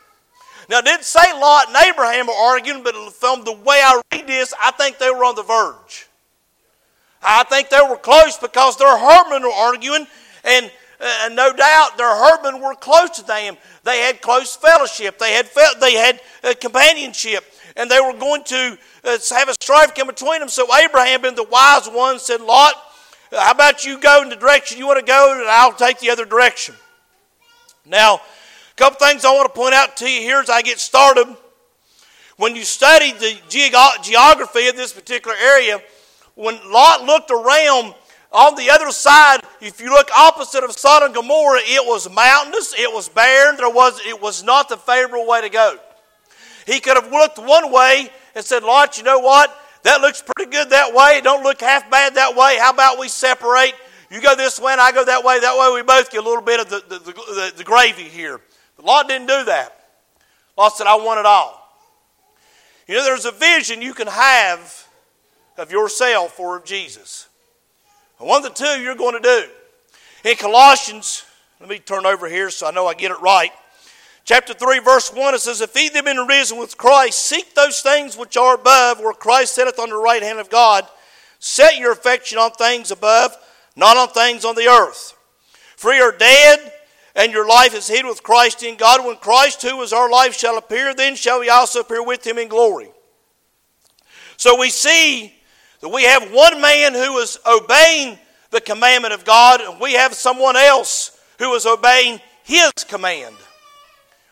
Now, 0.69 0.79
it 0.79 0.85
didn't 0.85 1.05
say 1.05 1.21
Lot 1.35 1.69
and 1.69 1.77
Abraham 1.77 2.27
were 2.27 2.33
arguing, 2.33 2.83
but 2.83 2.95
from 3.13 3.45
the 3.45 3.53
way 3.53 3.81
I 3.83 4.01
read 4.13 4.27
this, 4.27 4.55
I 4.63 4.71
think 4.71 4.99
they 4.99 5.11
were 5.11 5.25
on 5.25 5.35
the 5.35 5.43
verge. 5.43 6.09
I 7.23 7.43
think 7.45 7.69
they 7.69 7.81
were 7.89 7.97
close 7.97 8.37
because 8.39 8.77
their 8.77 8.97
herdmen 8.97 9.43
were 9.43 9.53
arguing, 9.53 10.07
and, 10.45 10.71
uh, 11.01 11.31
no 11.33 11.53
doubt 11.53 11.97
their 11.97 12.15
herdmen 12.15 12.61
were 12.61 12.75
close 12.75 13.11
to 13.11 13.25
them. 13.27 13.57
They 13.83 13.99
had 14.01 14.21
close 14.21 14.57
fellowship, 14.57 15.19
they 15.19 15.33
had, 15.33 15.47
fe- 15.47 15.79
they 15.81 15.95
had 15.95 16.21
uh, 16.43 16.55
companionship, 16.61 17.45
and 17.77 17.91
they 17.91 18.01
were 18.01 18.13
going 18.13 18.45
to 18.45 18.79
uh, 19.05 19.19
have 19.31 19.49
a 19.49 19.55
strife 19.55 19.95
come 19.95 20.07
between 20.07 20.41
them. 20.41 20.49
So, 20.49 20.67
Abraham, 20.77 21.23
being 21.23 21.35
the 21.35 21.45
wise 21.45 21.89
one, 21.89 22.19
said, 22.19 22.41
Lot, 22.41 22.75
how 23.33 23.53
about 23.53 23.85
you 23.85 23.99
go 23.99 24.23
in 24.23 24.29
the 24.29 24.37
direction 24.37 24.79
you 24.79 24.87
want 24.87 25.01
to 25.01 25.07
go, 25.07 25.33
and 25.33 25.49
I'll 25.49 25.73
take 25.73 25.99
the 25.99 26.11
other 26.11 26.25
direction. 26.25 26.75
Now, 27.85 28.15
a 28.17 28.75
couple 28.77 29.07
things 29.07 29.25
I 29.25 29.33
want 29.33 29.53
to 29.53 29.59
point 29.59 29.75
out 29.75 29.97
to 29.99 30.11
you 30.11 30.21
here 30.21 30.39
as 30.39 30.51
I 30.51 30.63
get 30.63 30.79
started. 30.79 31.37
When 32.37 32.57
you 32.57 32.65
study 32.65 33.13
the 33.13 33.39
geography 33.49 34.69
of 34.69 34.77
this 34.77 34.93
particular 34.93 35.37
area, 35.37 35.81
when 36.35 36.59
Lot 36.73 37.05
looked 37.05 37.31
around 37.31 37.95
on 38.33 38.57
the 38.57 38.71
other 38.71 38.91
side, 38.91 39.41
if 39.61 39.81
you 39.81 39.91
look 39.91 40.11
opposite 40.17 40.65
of 40.65 40.73
Sodom 40.73 41.07
and 41.07 41.15
Gomorrah, 41.15 41.61
it 41.63 41.87
was 41.87 42.11
mountainous, 42.11 42.75
it 42.77 42.93
was 42.93 43.09
barren, 43.09 43.57
there 43.57 43.71
was, 43.71 44.01
it 44.05 44.21
was 44.21 44.43
not 44.43 44.69
the 44.69 44.77
favorable 44.77 45.27
way 45.29 45.43
to 45.43 45.49
go. 45.49 45.79
He 46.67 46.81
could 46.81 46.97
have 46.97 47.11
looked 47.11 47.39
one 47.39 47.73
way 47.73 48.11
and 48.35 48.45
said, 48.45 48.63
Lot, 48.63 48.99
you 48.99 49.05
know 49.05 49.19
what? 49.19 49.55
That 49.83 50.01
looks 50.01 50.23
pretty 50.23 50.51
good 50.51 50.71
that 50.71 50.95
way. 50.95 51.19
It 51.19 51.25
don't 51.25 51.43
look 51.43 51.61
half 51.61 51.91
bad 51.91 52.15
that 52.15 52.35
way. 52.35 52.57
How 52.59 52.71
about 52.71 52.99
we 52.99 53.09
separate? 53.09 53.75
You 54.11 54.21
go 54.21 54.35
this 54.35 54.59
way 54.59 54.73
and 54.73 54.81
I 54.81 54.93
go 54.93 55.05
that 55.05 55.25
way. 55.25 55.41
That 55.41 55.59
way 55.59 55.75
we 55.75 55.83
both 55.83 56.11
get 56.11 56.23
a 56.23 56.27
little 56.27 56.43
bit 56.43 56.61
of 56.61 56.71
the, 56.71 56.83
the, 56.89 56.99
the, 56.99 57.53
the 57.59 57.65
gravy 57.65 58.05
here. 58.05 58.41
But 58.77 58.87
Lot 58.87 59.09
didn't 59.09 59.27
do 59.27 59.45
that. 59.45 59.77
Lot 60.57 60.77
said, 60.77 60.87
I 60.87 60.97
want 60.97 61.21
it 61.21 61.27
all. 61.27 61.61
You 62.87 62.95
know, 62.95 63.05
there's 63.05 63.25
a 63.25 63.33
vision 63.33 63.83
you 63.83 63.95
can 63.95 64.07
have 64.07 64.87
of 65.57 65.71
yourself 65.71 66.39
or 66.39 66.57
of 66.57 66.65
Jesus. 66.65 67.29
And 68.19 68.29
one 68.29 68.45
of 68.45 68.55
the 68.55 68.65
two 68.65 68.81
you're 68.81 68.95
going 68.95 69.21
to 69.21 69.21
do. 69.21 69.49
In 70.29 70.37
Colossians, 70.37 71.25
let 71.61 71.69
me 71.69 71.79
turn 71.79 72.07
over 72.07 72.29
here 72.29 72.51
so 72.51 72.67
I 72.67 72.71
know 72.71 72.87
I 72.87 72.95
get 72.95 73.11
it 73.11 73.21
right. 73.21 73.51
Chapter 74.25 74.55
3, 74.55 74.79
verse 74.79 75.13
1, 75.13 75.35
it 75.35 75.41
says, 75.41 75.61
If 75.61 75.77
ye 75.77 75.91
have 75.93 76.05
been 76.07 76.27
risen 76.27 76.59
with 76.59 76.79
Christ, 76.79 77.21
seek 77.21 77.55
those 77.55 77.83
things 77.83 78.17
which 78.17 78.39
are 78.39 78.55
above, 78.55 78.99
where 78.99 79.13
Christ 79.13 79.55
sitteth 79.55 79.79
on 79.79 79.91
the 79.91 79.97
right 79.97 80.23
hand 80.23 80.39
of 80.39 80.49
God. 80.49 80.89
Set 81.39 81.77
your 81.77 81.93
affection 81.93 82.39
on 82.39 82.51
things 82.53 82.91
above, 82.91 83.37
not 83.77 83.99
on 83.99 84.09
things 84.09 84.47
on 84.47 84.55
the 84.55 84.67
earth. 84.67 85.15
For 85.77 85.93
ye 85.93 86.01
are 86.01 86.17
dead, 86.17 86.73
and 87.15 87.33
your 87.33 87.47
life 87.47 87.75
is 87.75 87.87
hid 87.87 88.07
with 88.07 88.23
Christ 88.23 88.63
in 88.63 88.77
God. 88.77 89.05
When 89.05 89.17
Christ, 89.17 89.61
who 89.61 89.83
is 89.83 89.93
our 89.93 90.11
life, 90.11 90.35
shall 90.35 90.57
appear, 90.57 90.95
then 90.95 91.17
shall 91.17 91.41
we 91.41 91.51
also 91.51 91.81
appear 91.81 92.03
with 92.03 92.27
him 92.27 92.39
in 92.39 92.49
glory. 92.49 92.89
So 94.39 94.59
we 94.59 94.71
see 94.71 95.35
that 95.81 95.91
we 95.91 96.05
have 96.05 96.33
one 96.33 96.63
man 96.63 96.95
who 96.95 97.19
is 97.19 97.39
obeying 97.47 98.19
the 98.51 98.63
commandment 98.63 99.13
of 99.13 99.27
God, 99.27 99.61
and 99.61 99.79
we 99.79 99.93
have 99.93 100.15
someone 100.15 100.57
else 100.57 101.21
who 101.39 101.53
is 101.55 101.67
obeying 101.67 102.21
his 102.43 102.73
command. 102.89 103.37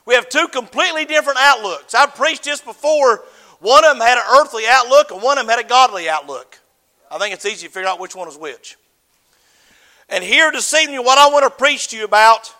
We 0.04 0.14
have 0.14 0.28
two 0.28 0.48
completely 0.48 1.04
different 1.04 1.38
outlooks. 1.40 1.94
I've 1.94 2.14
preached 2.14 2.44
this 2.44 2.60
before. 2.60 3.24
One 3.60 3.84
of 3.84 3.96
them 3.96 4.06
had 4.06 4.18
an 4.18 4.24
earthly 4.40 4.64
outlook, 4.68 5.12
and 5.12 5.22
one 5.22 5.38
of 5.38 5.46
them 5.46 5.56
had 5.56 5.64
a 5.64 5.68
godly 5.68 6.08
outlook. 6.08 6.58
I 7.10 7.18
think 7.18 7.34
it's 7.34 7.46
easy 7.46 7.66
to 7.66 7.72
figure 7.72 7.88
out 7.88 8.00
which 8.00 8.16
one 8.16 8.26
is 8.26 8.36
which. 8.36 8.76
And 10.08 10.24
here 10.24 10.50
this 10.50 10.74
evening, 10.74 11.04
what 11.04 11.18
I 11.18 11.28
want 11.28 11.44
to 11.44 11.50
preach 11.50 11.88
to 11.88 11.96
you 11.96 12.04
about 12.04 12.52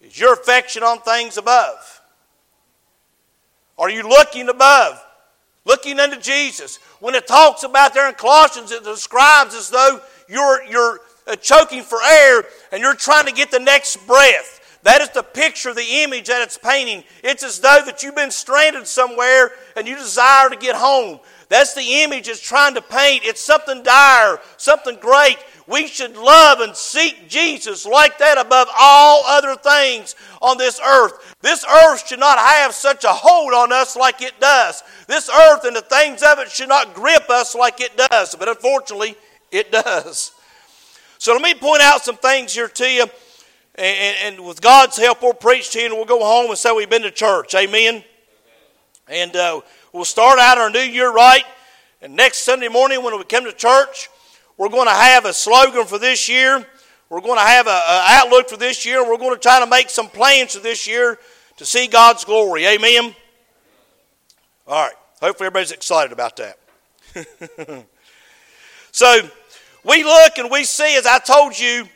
is 0.00 0.18
your 0.18 0.34
affection 0.34 0.82
on 0.82 1.00
things 1.00 1.38
above. 1.38 2.00
Are 3.78 3.88
you 3.88 4.02
looking 4.02 4.48
above? 4.48 5.02
Looking 5.64 5.98
unto 6.00 6.20
Jesus. 6.20 6.78
When 7.00 7.14
it 7.14 7.26
talks 7.26 7.62
about 7.62 7.94
there 7.94 8.08
in 8.08 8.14
Colossians, 8.14 8.72
it 8.72 8.84
describes 8.84 9.54
as 9.54 9.70
though 9.70 10.00
you're, 10.28 10.64
you're 10.64 11.00
uh, 11.26 11.36
choking 11.36 11.82
for 11.82 11.98
air 12.02 12.44
and 12.72 12.80
you're 12.80 12.94
trying 12.94 13.26
to 13.26 13.32
get 13.32 13.50
the 13.50 13.60
next 13.60 14.06
breath. 14.06 14.60
That 14.82 15.00
is 15.00 15.10
the 15.10 15.22
picture, 15.22 15.72
the 15.72 16.02
image 16.02 16.26
that 16.26 16.42
it's 16.42 16.58
painting. 16.58 17.04
It's 17.22 17.44
as 17.44 17.60
though 17.60 17.82
that 17.86 18.02
you've 18.02 18.16
been 18.16 18.32
stranded 18.32 18.86
somewhere 18.86 19.52
and 19.76 19.86
you 19.86 19.94
desire 19.94 20.48
to 20.48 20.56
get 20.56 20.74
home. 20.74 21.20
That's 21.48 21.74
the 21.74 22.02
image 22.02 22.28
it's 22.28 22.40
trying 22.40 22.74
to 22.74 22.82
paint. 22.82 23.24
It's 23.24 23.40
something 23.40 23.82
dire, 23.82 24.40
something 24.56 24.96
great. 25.00 25.36
We 25.68 25.86
should 25.86 26.16
love 26.16 26.60
and 26.60 26.74
seek 26.74 27.28
Jesus 27.28 27.86
like 27.86 28.18
that 28.18 28.38
above 28.38 28.68
all 28.76 29.22
other 29.26 29.54
things 29.54 30.16
on 30.40 30.58
this 30.58 30.80
earth. 30.80 31.36
This 31.42 31.64
earth 31.64 32.08
should 32.08 32.18
not 32.18 32.38
have 32.38 32.74
such 32.74 33.04
a 33.04 33.12
hold 33.12 33.52
on 33.52 33.70
us 33.70 33.94
like 33.94 34.20
it 34.20 34.40
does. 34.40 34.82
This 35.06 35.28
earth 35.28 35.64
and 35.64 35.76
the 35.76 35.82
things 35.82 36.22
of 36.22 36.40
it 36.40 36.50
should 36.50 36.68
not 36.68 36.94
grip 36.94 37.30
us 37.30 37.54
like 37.54 37.80
it 37.80 37.96
does. 37.96 38.34
But 38.34 38.48
unfortunately, 38.48 39.14
it 39.52 39.70
does. 39.70 40.32
So 41.18 41.34
let 41.34 41.42
me 41.42 41.54
point 41.54 41.82
out 41.82 42.02
some 42.02 42.16
things 42.16 42.54
here 42.54 42.66
to 42.66 42.90
you 42.90 43.06
and, 43.74 44.16
and, 44.22 44.46
with 44.46 44.60
God's 44.60 44.98
help, 44.98 45.22
we'll 45.22 45.32
preach 45.32 45.70
to 45.70 45.78
you 45.78 45.86
and 45.86 45.94
we'll 45.94 46.04
go 46.04 46.22
home 46.22 46.50
and 46.50 46.58
say 46.58 46.72
we've 46.72 46.90
been 46.90 47.02
to 47.02 47.10
church. 47.10 47.54
Amen. 47.54 48.04
And 49.08 49.34
uh, 49.34 49.62
we'll 49.92 50.04
start 50.04 50.38
out 50.38 50.58
our 50.58 50.68
new 50.68 50.78
year 50.78 51.10
right. 51.10 51.44
And 52.02 52.14
next 52.14 52.38
Sunday 52.38 52.68
morning, 52.68 53.02
when 53.02 53.16
we 53.16 53.24
come 53.24 53.44
to 53.44 53.52
church, 53.52 54.10
we're 54.58 54.68
going 54.68 54.88
to 54.88 54.94
have 54.94 55.24
a 55.24 55.32
slogan 55.32 55.86
for 55.86 55.98
this 55.98 56.28
year. 56.28 56.66
We're 57.08 57.20
going 57.20 57.38
to 57.38 57.44
have 57.44 57.66
an 57.66 57.80
outlook 57.86 58.50
for 58.50 58.56
this 58.56 58.84
year. 58.84 59.02
We're 59.08 59.18
going 59.18 59.34
to 59.34 59.40
try 59.40 59.60
to 59.60 59.66
make 59.66 59.88
some 59.88 60.08
plans 60.08 60.54
for 60.54 60.62
this 60.62 60.86
year 60.86 61.18
to 61.56 61.64
see 61.64 61.86
God's 61.86 62.24
glory. 62.24 62.66
Amen. 62.66 63.14
All 64.66 64.84
right. 64.84 64.94
Hopefully, 65.20 65.46
everybody's 65.46 65.72
excited 65.72 66.12
about 66.12 66.36
that. 66.36 66.58
so, 68.92 69.20
we 69.84 70.04
look 70.04 70.38
and 70.38 70.50
we 70.50 70.64
see, 70.64 70.96
as 70.96 71.06
I 71.06 71.18
told 71.18 71.58
you, 71.58 71.86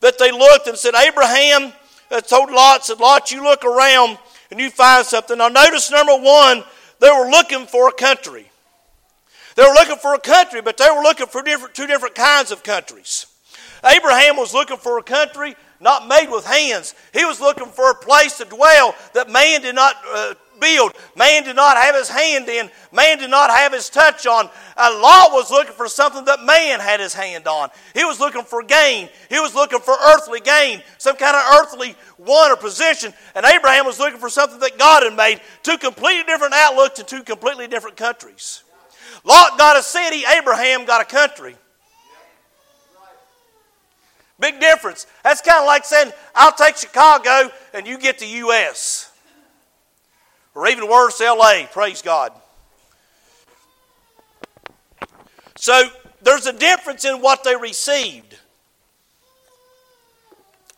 that 0.00 0.18
they 0.18 0.30
looked 0.30 0.66
and 0.66 0.76
said, 0.76 0.94
Abraham 0.94 1.72
uh, 2.10 2.20
told 2.20 2.50
Lot, 2.50 2.84
said, 2.84 3.00
Lot, 3.00 3.30
you 3.30 3.42
look 3.42 3.64
around 3.64 4.18
and 4.50 4.60
you 4.60 4.70
find 4.70 5.04
something. 5.04 5.38
Now, 5.38 5.48
notice 5.48 5.90
number 5.90 6.16
one, 6.16 6.64
they 7.00 7.10
were 7.10 7.30
looking 7.30 7.66
for 7.66 7.88
a 7.88 7.92
country. 7.92 8.50
They 9.54 9.62
were 9.62 9.74
looking 9.74 9.96
for 9.96 10.14
a 10.14 10.20
country, 10.20 10.60
but 10.60 10.76
they 10.76 10.88
were 10.90 11.02
looking 11.02 11.26
for 11.26 11.42
different, 11.42 11.74
two 11.74 11.86
different 11.86 12.14
kinds 12.14 12.50
of 12.50 12.62
countries. 12.62 13.26
Abraham 13.84 14.36
was 14.36 14.52
looking 14.52 14.76
for 14.76 14.98
a 14.98 15.02
country 15.02 15.56
not 15.80 16.08
made 16.08 16.28
with 16.30 16.46
hands. 16.46 16.94
He 17.12 17.24
was 17.24 17.40
looking 17.40 17.66
for 17.66 17.90
a 17.90 17.94
place 17.94 18.38
to 18.38 18.44
dwell 18.44 18.94
that 19.14 19.30
man 19.30 19.62
did 19.62 19.74
not 19.74 19.96
uh, 20.08 20.34
build. 20.60 20.92
Man 21.16 21.44
did 21.44 21.56
not 21.56 21.76
have 21.76 21.94
his 21.94 22.08
hand 22.08 22.48
in. 22.48 22.70
Man 22.92 23.18
did 23.18 23.30
not 23.30 23.50
have 23.50 23.72
his 23.72 23.88
touch 23.88 24.26
on. 24.26 24.48
And 24.76 25.00
Lot 25.00 25.32
was 25.32 25.50
looking 25.50 25.74
for 25.74 25.88
something 25.88 26.24
that 26.26 26.44
man 26.44 26.80
had 26.80 27.00
his 27.00 27.14
hand 27.14 27.46
on. 27.46 27.70
He 27.94 28.04
was 28.04 28.20
looking 28.20 28.42
for 28.42 28.62
gain. 28.62 29.08
He 29.28 29.38
was 29.38 29.54
looking 29.54 29.80
for 29.80 29.94
earthly 29.94 30.40
gain, 30.40 30.82
some 30.98 31.16
kind 31.16 31.36
of 31.36 31.42
earthly 31.60 31.96
one 32.16 32.50
or 32.50 32.56
position. 32.56 33.12
And 33.34 33.46
Abraham 33.46 33.86
was 33.86 33.98
looking 33.98 34.20
for 34.20 34.30
something 34.30 34.60
that 34.60 34.78
God 34.78 35.02
had 35.02 35.16
made. 35.16 35.40
Two 35.62 35.78
completely 35.78 36.24
different 36.24 36.54
outlooks 36.54 36.96
to 36.96 37.04
two 37.04 37.22
completely 37.22 37.68
different 37.68 37.96
countries. 37.96 38.62
Lot 39.24 39.58
got 39.58 39.76
a 39.76 39.82
city, 39.82 40.22
Abraham 40.38 40.84
got 40.84 41.00
a 41.00 41.04
country. 41.04 41.56
Big 44.38 44.60
difference. 44.60 45.06
That's 45.24 45.40
kind 45.40 45.60
of 45.60 45.66
like 45.66 45.84
saying, 45.86 46.12
I'll 46.34 46.52
take 46.52 46.76
Chicago 46.76 47.50
and 47.72 47.86
you 47.86 47.98
get 47.98 48.18
the 48.18 48.26
U.S 48.26 49.12
or 50.56 50.66
even 50.66 50.88
worse, 50.88 51.20
LA. 51.20 51.66
Praise 51.70 52.00
God. 52.00 52.32
So 55.56 55.82
there's 56.22 56.46
a 56.46 56.52
difference 56.52 57.04
in 57.04 57.20
what 57.20 57.44
they 57.44 57.54
received. 57.54 58.38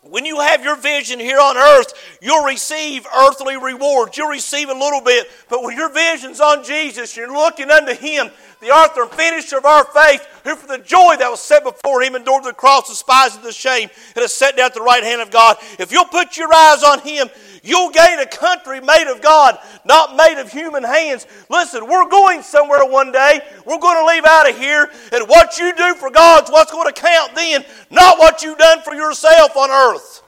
When 0.03 0.25
you 0.25 0.41
have 0.41 0.65
your 0.65 0.77
vision 0.77 1.21
here 1.21 1.39
on 1.39 1.57
earth, 1.57 1.93
you'll 2.21 2.45
receive 2.45 3.07
earthly 3.15 3.57
rewards. 3.57 4.17
You'll 4.17 4.31
receive 4.31 4.69
a 4.69 4.75
little 4.75 5.01
bit. 5.01 5.29
But 5.49 5.63
when 5.63 5.77
your 5.77 5.93
vision's 5.93 6.41
on 6.41 6.65
Jesus, 6.65 7.17
you're 7.17 7.33
looking 7.33 7.71
unto 7.71 7.95
Him, 7.95 8.31
the 8.61 8.69
author 8.69 9.03
and 9.03 9.11
finisher 9.13 9.59
of 9.59 9.65
our 9.65 9.85
faith, 9.85 10.27
who 10.49 10.57
for 10.57 10.67
the 10.67 10.78
joy 10.78 11.17
that 11.19 11.31
was 11.31 11.40
set 11.40 11.64
before 11.64 12.02
Him 12.02 12.14
endured 12.14 12.45
the 12.45 12.52
cross, 12.52 12.88
despising 12.88 13.43
the 13.43 13.52
shame, 13.52 13.88
and 14.14 14.23
has 14.23 14.35
sat 14.35 14.57
down 14.57 14.67
at 14.67 14.75
the 14.75 14.81
right 14.81 15.02
hand 15.02 15.21
of 15.21 15.31
God. 15.31 15.57
If 15.78 15.93
you'll 15.93 16.05
put 16.07 16.37
your 16.37 16.52
eyes 16.52 16.83
on 16.83 17.00
Him, 17.00 17.28
You'll 17.62 17.90
gain 17.90 18.19
a 18.19 18.26
country 18.26 18.81
made 18.81 19.11
of 19.11 19.21
God, 19.21 19.59
not 19.85 20.17
made 20.17 20.40
of 20.40 20.50
human 20.50 20.83
hands. 20.83 21.26
Listen, 21.50 21.87
we're 21.87 22.09
going 22.09 22.43
somewhere 22.43 22.85
one 22.85 23.12
day. 23.12 23.40
We're 23.64 23.78
going 23.78 23.99
to 23.99 24.07
leave 24.07 24.25
out 24.25 24.49
of 24.49 24.57
here, 24.57 24.90
and 25.12 25.28
what 25.28 25.59
you 25.59 25.75
do 25.75 25.95
for 25.95 26.11
God's 26.11 26.50
what's 26.50 26.73
going 26.73 26.93
to 26.93 26.99
count 26.99 27.35
then, 27.35 27.64
not 27.90 28.19
what 28.19 28.43
you've 28.43 28.59
done 28.59 28.81
for 28.83 28.95
yourself 28.95 29.57
on 29.57 29.71
earth. 29.71 30.23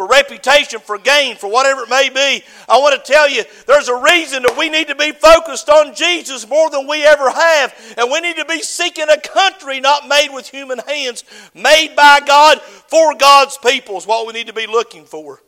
For 0.00 0.06
reputation, 0.06 0.80
for 0.80 0.96
gain, 0.96 1.36
for 1.36 1.50
whatever 1.50 1.82
it 1.82 1.90
may 1.90 2.08
be. 2.08 2.42
I 2.66 2.78
want 2.78 2.96
to 3.04 3.12
tell 3.12 3.28
you, 3.28 3.44
there's 3.66 3.88
a 3.88 4.00
reason 4.00 4.44
that 4.44 4.56
we 4.56 4.70
need 4.70 4.88
to 4.88 4.94
be 4.94 5.12
focused 5.12 5.68
on 5.68 5.94
Jesus 5.94 6.48
more 6.48 6.70
than 6.70 6.86
we 6.88 7.04
ever 7.04 7.28
have. 7.28 7.94
And 7.98 8.10
we 8.10 8.22
need 8.22 8.36
to 8.36 8.46
be 8.46 8.62
seeking 8.62 9.10
a 9.10 9.20
country 9.20 9.78
not 9.78 10.08
made 10.08 10.30
with 10.32 10.48
human 10.48 10.78
hands, 10.78 11.24
made 11.52 11.94
by 11.94 12.20
God 12.26 12.62
for 12.62 13.14
God's 13.14 13.58
people, 13.58 13.98
is 13.98 14.06
what 14.06 14.26
we 14.26 14.32
need 14.32 14.46
to 14.46 14.54
be 14.54 14.66
looking 14.66 15.04
for. 15.04 15.42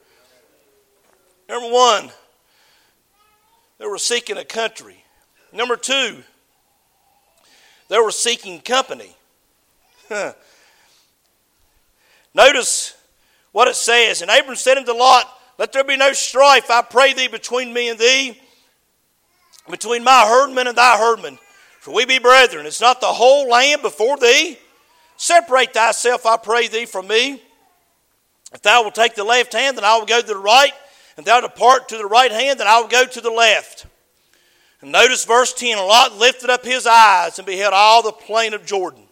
Number 1.48 1.72
one, 1.72 2.10
they 3.78 3.86
were 3.86 3.96
seeking 3.96 4.36
a 4.36 4.44
country. 4.44 5.02
Number 5.50 5.76
two, 5.76 6.22
they 7.88 7.98
were 7.98 8.10
seeking 8.10 8.60
company. 8.60 9.16
Notice 12.34 12.98
what 13.52 13.68
it 13.68 13.76
says. 13.76 14.22
And 14.22 14.30
Abram 14.30 14.56
said 14.56 14.78
unto 14.78 14.92
Lot, 14.92 15.26
Let 15.58 15.72
there 15.72 15.84
be 15.84 15.96
no 15.96 16.12
strife, 16.12 16.70
I 16.70 16.82
pray 16.82 17.12
thee, 17.12 17.28
between 17.28 17.72
me 17.72 17.88
and 17.88 17.98
thee, 17.98 18.40
between 19.70 20.02
my 20.02 20.24
herdmen 20.26 20.66
and 20.66 20.76
thy 20.76 20.98
herdmen. 20.98 21.38
For 21.80 21.94
we 21.94 22.04
be 22.04 22.18
brethren. 22.18 22.66
It's 22.66 22.80
not 22.80 23.00
the 23.00 23.06
whole 23.06 23.48
land 23.48 23.82
before 23.82 24.16
thee. 24.16 24.58
Separate 25.16 25.74
thyself, 25.74 26.26
I 26.26 26.36
pray 26.36 26.68
thee, 26.68 26.86
from 26.86 27.08
me. 27.08 27.42
If 28.52 28.62
thou 28.62 28.82
wilt 28.82 28.94
take 28.94 29.14
the 29.14 29.24
left 29.24 29.52
hand, 29.52 29.76
then 29.76 29.84
I 29.84 29.96
will 29.96 30.06
go 30.06 30.20
to 30.20 30.26
the 30.26 30.36
right 30.36 30.72
and 31.16 31.26
thou 31.26 31.40
depart 31.40 31.88
to 31.88 31.96
the 31.96 32.06
right 32.06 32.30
hand, 32.30 32.60
then 32.60 32.66
I 32.66 32.80
will 32.80 32.88
go 32.88 33.04
to 33.04 33.20
the 33.20 33.30
left. 33.30 33.86
And 34.80 34.92
notice 34.92 35.24
verse 35.24 35.52
10 35.52 35.78
Lot 35.78 36.16
lifted 36.16 36.50
up 36.50 36.64
his 36.64 36.86
eyes 36.86 37.38
and 37.38 37.46
beheld 37.46 37.74
all 37.74 38.02
the 38.02 38.12
plain 38.12 38.54
of 38.54 38.66
Jordan, 38.66 39.04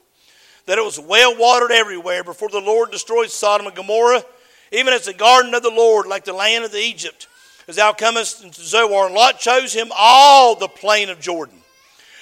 that 0.67 0.79
it 0.79 0.85
was 0.85 0.99
well 0.99 1.37
watered 1.37 1.73
everywhere 1.73 2.25
before 2.25 2.49
the 2.49 2.61
Lord 2.61 2.91
destroyed 2.91 3.31
Sodom 3.31 3.67
and 3.67 3.77
Gomorrah, 3.77 4.25
even 4.73 4.93
as 4.93 5.07
the 5.07 5.15
garden 5.15 5.55
of 5.55 5.63
the 5.63 5.71
Lord, 5.71 6.07
like 6.07 6.25
the 6.25 6.33
land 6.33 6.65
of 6.65 6.75
Egypt, 6.75 7.29
as 7.67 7.77
thou 7.77 7.93
comest 7.93 8.45
into 8.45 8.61
Zoar. 8.61 9.07
And 9.07 9.15
Lot 9.15 9.39
chose 9.41 9.73
him 9.73 9.91
all 9.97 10.55
the 10.55 10.69
plain 10.69 11.09
of 11.09 11.21
Jordan. 11.21 11.57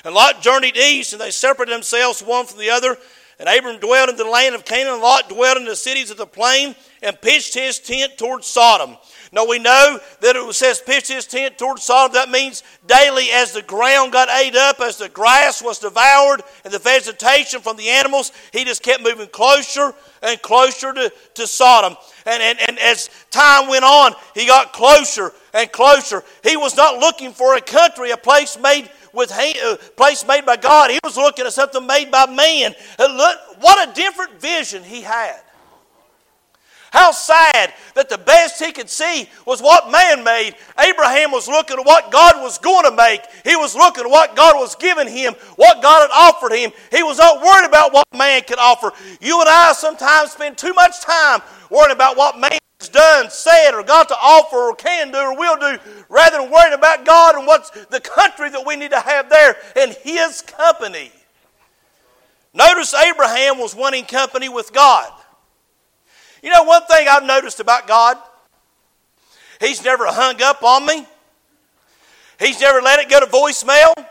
And 0.04 0.14
Lot 0.14 0.42
journeyed 0.42 0.76
east, 0.76 1.12
and 1.12 1.20
they 1.20 1.30
separated 1.30 1.74
themselves 1.74 2.22
one 2.22 2.46
from 2.46 2.58
the 2.58 2.70
other. 2.70 2.96
And 3.40 3.48
Abram 3.48 3.78
dwelt 3.78 4.08
in 4.08 4.16
the 4.16 4.24
land 4.24 4.56
of 4.56 4.64
Canaan, 4.64 4.94
and 4.94 5.02
Lot 5.02 5.28
dwelt 5.28 5.58
in 5.58 5.64
the 5.64 5.76
cities 5.76 6.10
of 6.10 6.16
the 6.16 6.26
plain, 6.26 6.74
and 7.02 7.20
pitched 7.20 7.54
his 7.54 7.78
tent 7.78 8.18
toward 8.18 8.42
Sodom. 8.42 8.96
Now 9.30 9.46
we 9.46 9.58
know 9.58 10.00
that 10.20 10.34
it 10.34 10.54
says 10.54 10.80
pitched 10.84 11.08
his 11.08 11.26
tent 11.26 11.56
toward 11.56 11.78
Sodom. 11.78 12.14
That 12.14 12.30
means 12.30 12.64
daily 12.86 13.30
as 13.30 13.52
the 13.52 13.62
ground 13.62 14.12
got 14.12 14.28
ate 14.28 14.56
up, 14.56 14.80
as 14.80 14.96
the 14.96 15.08
grass 15.08 15.62
was 15.62 15.78
devoured, 15.78 16.42
and 16.64 16.72
the 16.72 16.80
vegetation 16.80 17.60
from 17.60 17.76
the 17.76 17.88
animals, 17.88 18.32
he 18.52 18.64
just 18.64 18.82
kept 18.82 19.04
moving 19.04 19.28
closer 19.28 19.94
and 20.22 20.42
closer 20.42 20.92
to, 20.92 21.12
to 21.34 21.46
Sodom. 21.46 21.96
And, 22.26 22.42
and, 22.42 22.58
and 22.68 22.78
as 22.80 23.08
time 23.30 23.68
went 23.68 23.84
on, 23.84 24.14
he 24.34 24.46
got 24.46 24.72
closer 24.72 25.32
and 25.54 25.70
closer. 25.70 26.24
He 26.42 26.56
was 26.56 26.76
not 26.76 26.98
looking 26.98 27.32
for 27.32 27.54
a 27.54 27.60
country, 27.60 28.10
a 28.10 28.16
place 28.16 28.58
made 28.60 28.90
with 29.12 29.30
a 29.32 29.54
uh, 29.64 29.76
place 29.96 30.26
made 30.26 30.44
by 30.46 30.56
God. 30.56 30.90
He 30.90 30.98
was 31.02 31.16
looking 31.16 31.46
at 31.46 31.52
something 31.52 31.86
made 31.86 32.10
by 32.10 32.26
man. 32.26 32.74
And 32.98 33.16
look, 33.16 33.38
what 33.60 33.88
a 33.88 33.92
different 33.92 34.40
vision 34.40 34.82
he 34.82 35.02
had. 35.02 35.40
How 36.90 37.10
sad 37.10 37.74
that 37.94 38.08
the 38.08 38.16
best 38.16 38.62
he 38.62 38.72
could 38.72 38.88
see 38.88 39.28
was 39.44 39.60
what 39.60 39.90
man 39.90 40.24
made. 40.24 40.54
Abraham 40.78 41.32
was 41.32 41.46
looking 41.46 41.78
at 41.78 41.84
what 41.84 42.10
God 42.10 42.40
was 42.42 42.58
going 42.58 42.84
to 42.84 42.96
make. 42.96 43.20
He 43.44 43.56
was 43.56 43.74
looking 43.74 44.04
at 44.04 44.10
what 44.10 44.34
God 44.34 44.56
was 44.56 44.74
giving 44.74 45.08
him, 45.08 45.34
what 45.56 45.82
God 45.82 46.08
had 46.08 46.14
offered 46.14 46.54
him. 46.54 46.72
He 46.90 47.02
was 47.02 47.18
not 47.18 47.42
worried 47.42 47.68
about 47.68 47.92
what 47.92 48.06
man 48.16 48.42
could 48.42 48.58
offer. 48.58 48.92
You 49.20 49.38
and 49.40 49.48
I 49.48 49.72
sometimes 49.72 50.32
spend 50.32 50.56
too 50.56 50.72
much 50.72 51.00
time 51.02 51.42
worrying 51.70 51.94
about 51.94 52.16
what 52.16 52.38
man 52.38 52.58
done, 52.86 53.28
said, 53.28 53.72
or 53.72 53.82
got 53.82 54.08
to 54.08 54.14
offer, 54.14 54.56
or 54.56 54.76
can 54.76 55.10
do, 55.10 55.18
or 55.18 55.36
will 55.36 55.56
do, 55.56 55.78
rather 56.08 56.38
than 56.38 56.50
worrying 56.50 56.74
about 56.74 57.04
God 57.04 57.34
and 57.34 57.44
what's 57.44 57.70
the 57.86 57.98
country 57.98 58.50
that 58.50 58.64
we 58.64 58.76
need 58.76 58.92
to 58.92 59.00
have 59.00 59.28
there 59.28 59.56
and 59.74 59.92
his 60.02 60.42
company. 60.42 61.10
Notice 62.54 62.94
Abraham 62.94 63.58
was 63.58 63.74
wanting 63.74 64.04
company 64.04 64.48
with 64.48 64.72
God. 64.72 65.12
You 66.40 66.50
know, 66.50 66.62
one 66.62 66.82
thing 66.84 67.08
I've 67.10 67.24
noticed 67.24 67.58
about 67.58 67.88
God, 67.88 68.16
He's 69.60 69.84
never 69.84 70.06
hung 70.06 70.40
up 70.40 70.62
on 70.62 70.86
me, 70.86 71.04
He's 72.38 72.60
never 72.60 72.80
let 72.80 73.00
it 73.00 73.10
go 73.10 73.18
to 73.18 73.26
voicemail. 73.26 74.06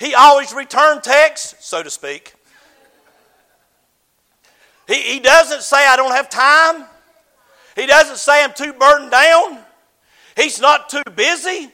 He 0.00 0.12
always 0.12 0.52
returned 0.52 1.04
texts, 1.04 1.54
so 1.60 1.84
to 1.84 1.88
speak. 1.88 2.34
He, 4.88 4.94
he 4.94 5.20
doesn't 5.20 5.62
say, 5.62 5.86
I 5.86 5.94
don't 5.94 6.10
have 6.10 6.28
time. 6.28 6.84
He 7.76 7.86
doesn't 7.86 8.18
say, 8.18 8.44
I'm 8.44 8.52
too 8.52 8.72
burdened 8.72 9.10
down. 9.10 9.58
He's 10.36 10.60
not 10.60 10.88
too 10.88 11.02
busy. 11.14 11.70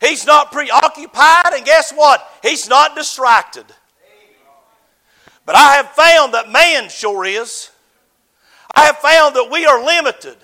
He's 0.00 0.26
not 0.26 0.52
preoccupied. 0.52 1.52
And 1.54 1.64
guess 1.64 1.92
what? 1.92 2.26
He's 2.42 2.68
not 2.68 2.94
distracted. 2.94 3.66
But 5.46 5.56
I 5.56 5.74
have 5.74 5.90
found 5.90 6.34
that 6.34 6.50
man 6.50 6.88
sure 6.88 7.24
is. 7.24 7.70
I 8.74 8.86
have 8.86 8.98
found 8.98 9.34
that 9.36 9.50
we 9.50 9.66
are 9.66 9.84
limited. 9.84 10.36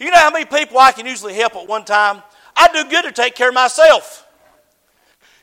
You 0.00 0.10
know 0.10 0.18
how 0.18 0.30
many 0.30 0.44
people 0.44 0.78
I 0.78 0.92
can 0.92 1.06
usually 1.06 1.34
help 1.34 1.56
at 1.56 1.68
one 1.68 1.84
time? 1.84 2.22
I 2.56 2.68
do 2.68 2.88
good 2.88 3.04
to 3.04 3.12
take 3.12 3.34
care 3.34 3.48
of 3.48 3.54
myself. 3.54 4.26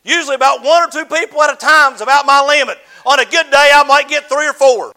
Usually 0.03 0.35
about 0.35 0.63
one 0.63 0.87
or 0.87 0.91
two 0.91 1.05
people 1.05 1.41
at 1.43 1.53
a 1.53 1.55
time 1.55 1.93
is 1.93 2.01
about 2.01 2.25
my 2.25 2.45
limit. 2.45 2.77
On 3.05 3.19
a 3.19 3.25
good 3.25 3.49
day, 3.51 3.71
I 3.73 3.83
might 3.87 4.09
get 4.09 4.27
three 4.27 4.47
or 4.47 4.53
four. 4.53 4.93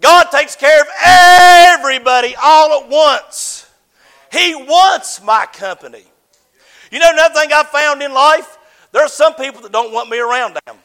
God 0.00 0.24
takes 0.30 0.54
care 0.54 0.80
of 0.80 0.86
everybody 1.04 2.34
all 2.40 2.82
at 2.82 2.88
once. 2.88 3.68
He 4.30 4.54
wants 4.54 5.22
my 5.22 5.46
company. 5.52 6.04
You 6.90 6.98
know 6.98 7.10
another 7.10 7.34
thing 7.34 7.50
I've 7.52 7.68
found 7.68 8.02
in 8.02 8.12
life? 8.12 8.58
There 8.92 9.04
are 9.04 9.08
some 9.08 9.34
people 9.34 9.62
that 9.62 9.72
don't 9.72 9.92
want 9.92 10.08
me 10.08 10.18
around 10.18 10.58
them. 10.66 10.76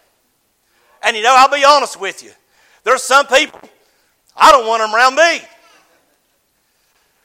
And 1.04 1.16
you 1.16 1.24
know, 1.24 1.36
I'll 1.38 1.50
be 1.50 1.64
honest 1.64 2.00
with 2.00 2.24
you. 2.24 2.32
There's 2.84 3.04
some 3.04 3.28
people 3.28 3.60
I 4.36 4.52
don't 4.52 4.68
want 4.68 4.82
them 4.82 4.94
around 4.94 5.16
me. 5.16 5.46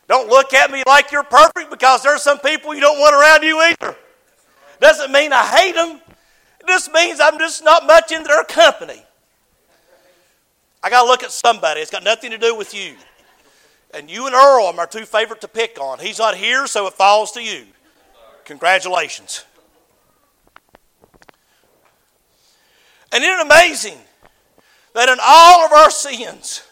Don't 0.09 0.29
look 0.29 0.55
at 0.55 0.71
me 0.71 0.83
like 0.87 1.13
you're 1.13 1.23
perfect 1.23 1.71
because 1.71 2.03
there's 2.03 2.23
some 2.23 2.39
people 2.39 2.75
you 2.75 2.81
don't 2.81 2.99
want 2.99 3.15
around 3.15 3.43
you 3.43 3.61
either. 3.61 3.97
Doesn't 4.81 5.13
mean 5.13 5.33
I 5.33 5.45
hate 5.45 5.75
them. 5.75 6.01
It 6.61 6.67
just 6.67 6.93
means 6.93 7.21
I'm 7.21 7.39
just 7.39 7.63
not 7.65 7.87
much 7.87 8.13
in 8.13 8.23
their 8.23 8.45
company. 8.45 9.03
I 10.83 10.91
got 10.91 11.03
to 11.03 11.09
look 11.09 11.23
at 11.23 11.33
somebody. 11.33 11.81
It's 11.81 11.91
got 11.91 12.05
nothing 12.05 12.31
to 12.31 12.39
do 12.39 12.55
with 12.55 12.75
you. 12.75 12.95
And 13.93 14.11
you 14.11 14.27
and 14.27 14.35
Earl 14.35 14.67
are 14.67 14.73
my 14.73 14.87
two 14.87 15.05
favorite 15.05 15.41
to 15.41 15.49
pick 15.49 15.81
on. 15.81 15.99
He's 15.99 16.19
not 16.19 16.37
here, 16.37 16.67
so 16.67 16.87
it 16.87 16.95
falls 16.95 17.33
to 17.33 17.43
you. 17.43 17.65
Congratulations. 18.45 19.45
And 23.13 23.25
isn't 23.25 23.39
it 23.39 23.47
amazing 23.47 23.99
that 24.95 25.09
in 25.09 25.19
all 25.23 25.65
of 25.65 25.73
our 25.73 25.91
sins, 25.91 26.63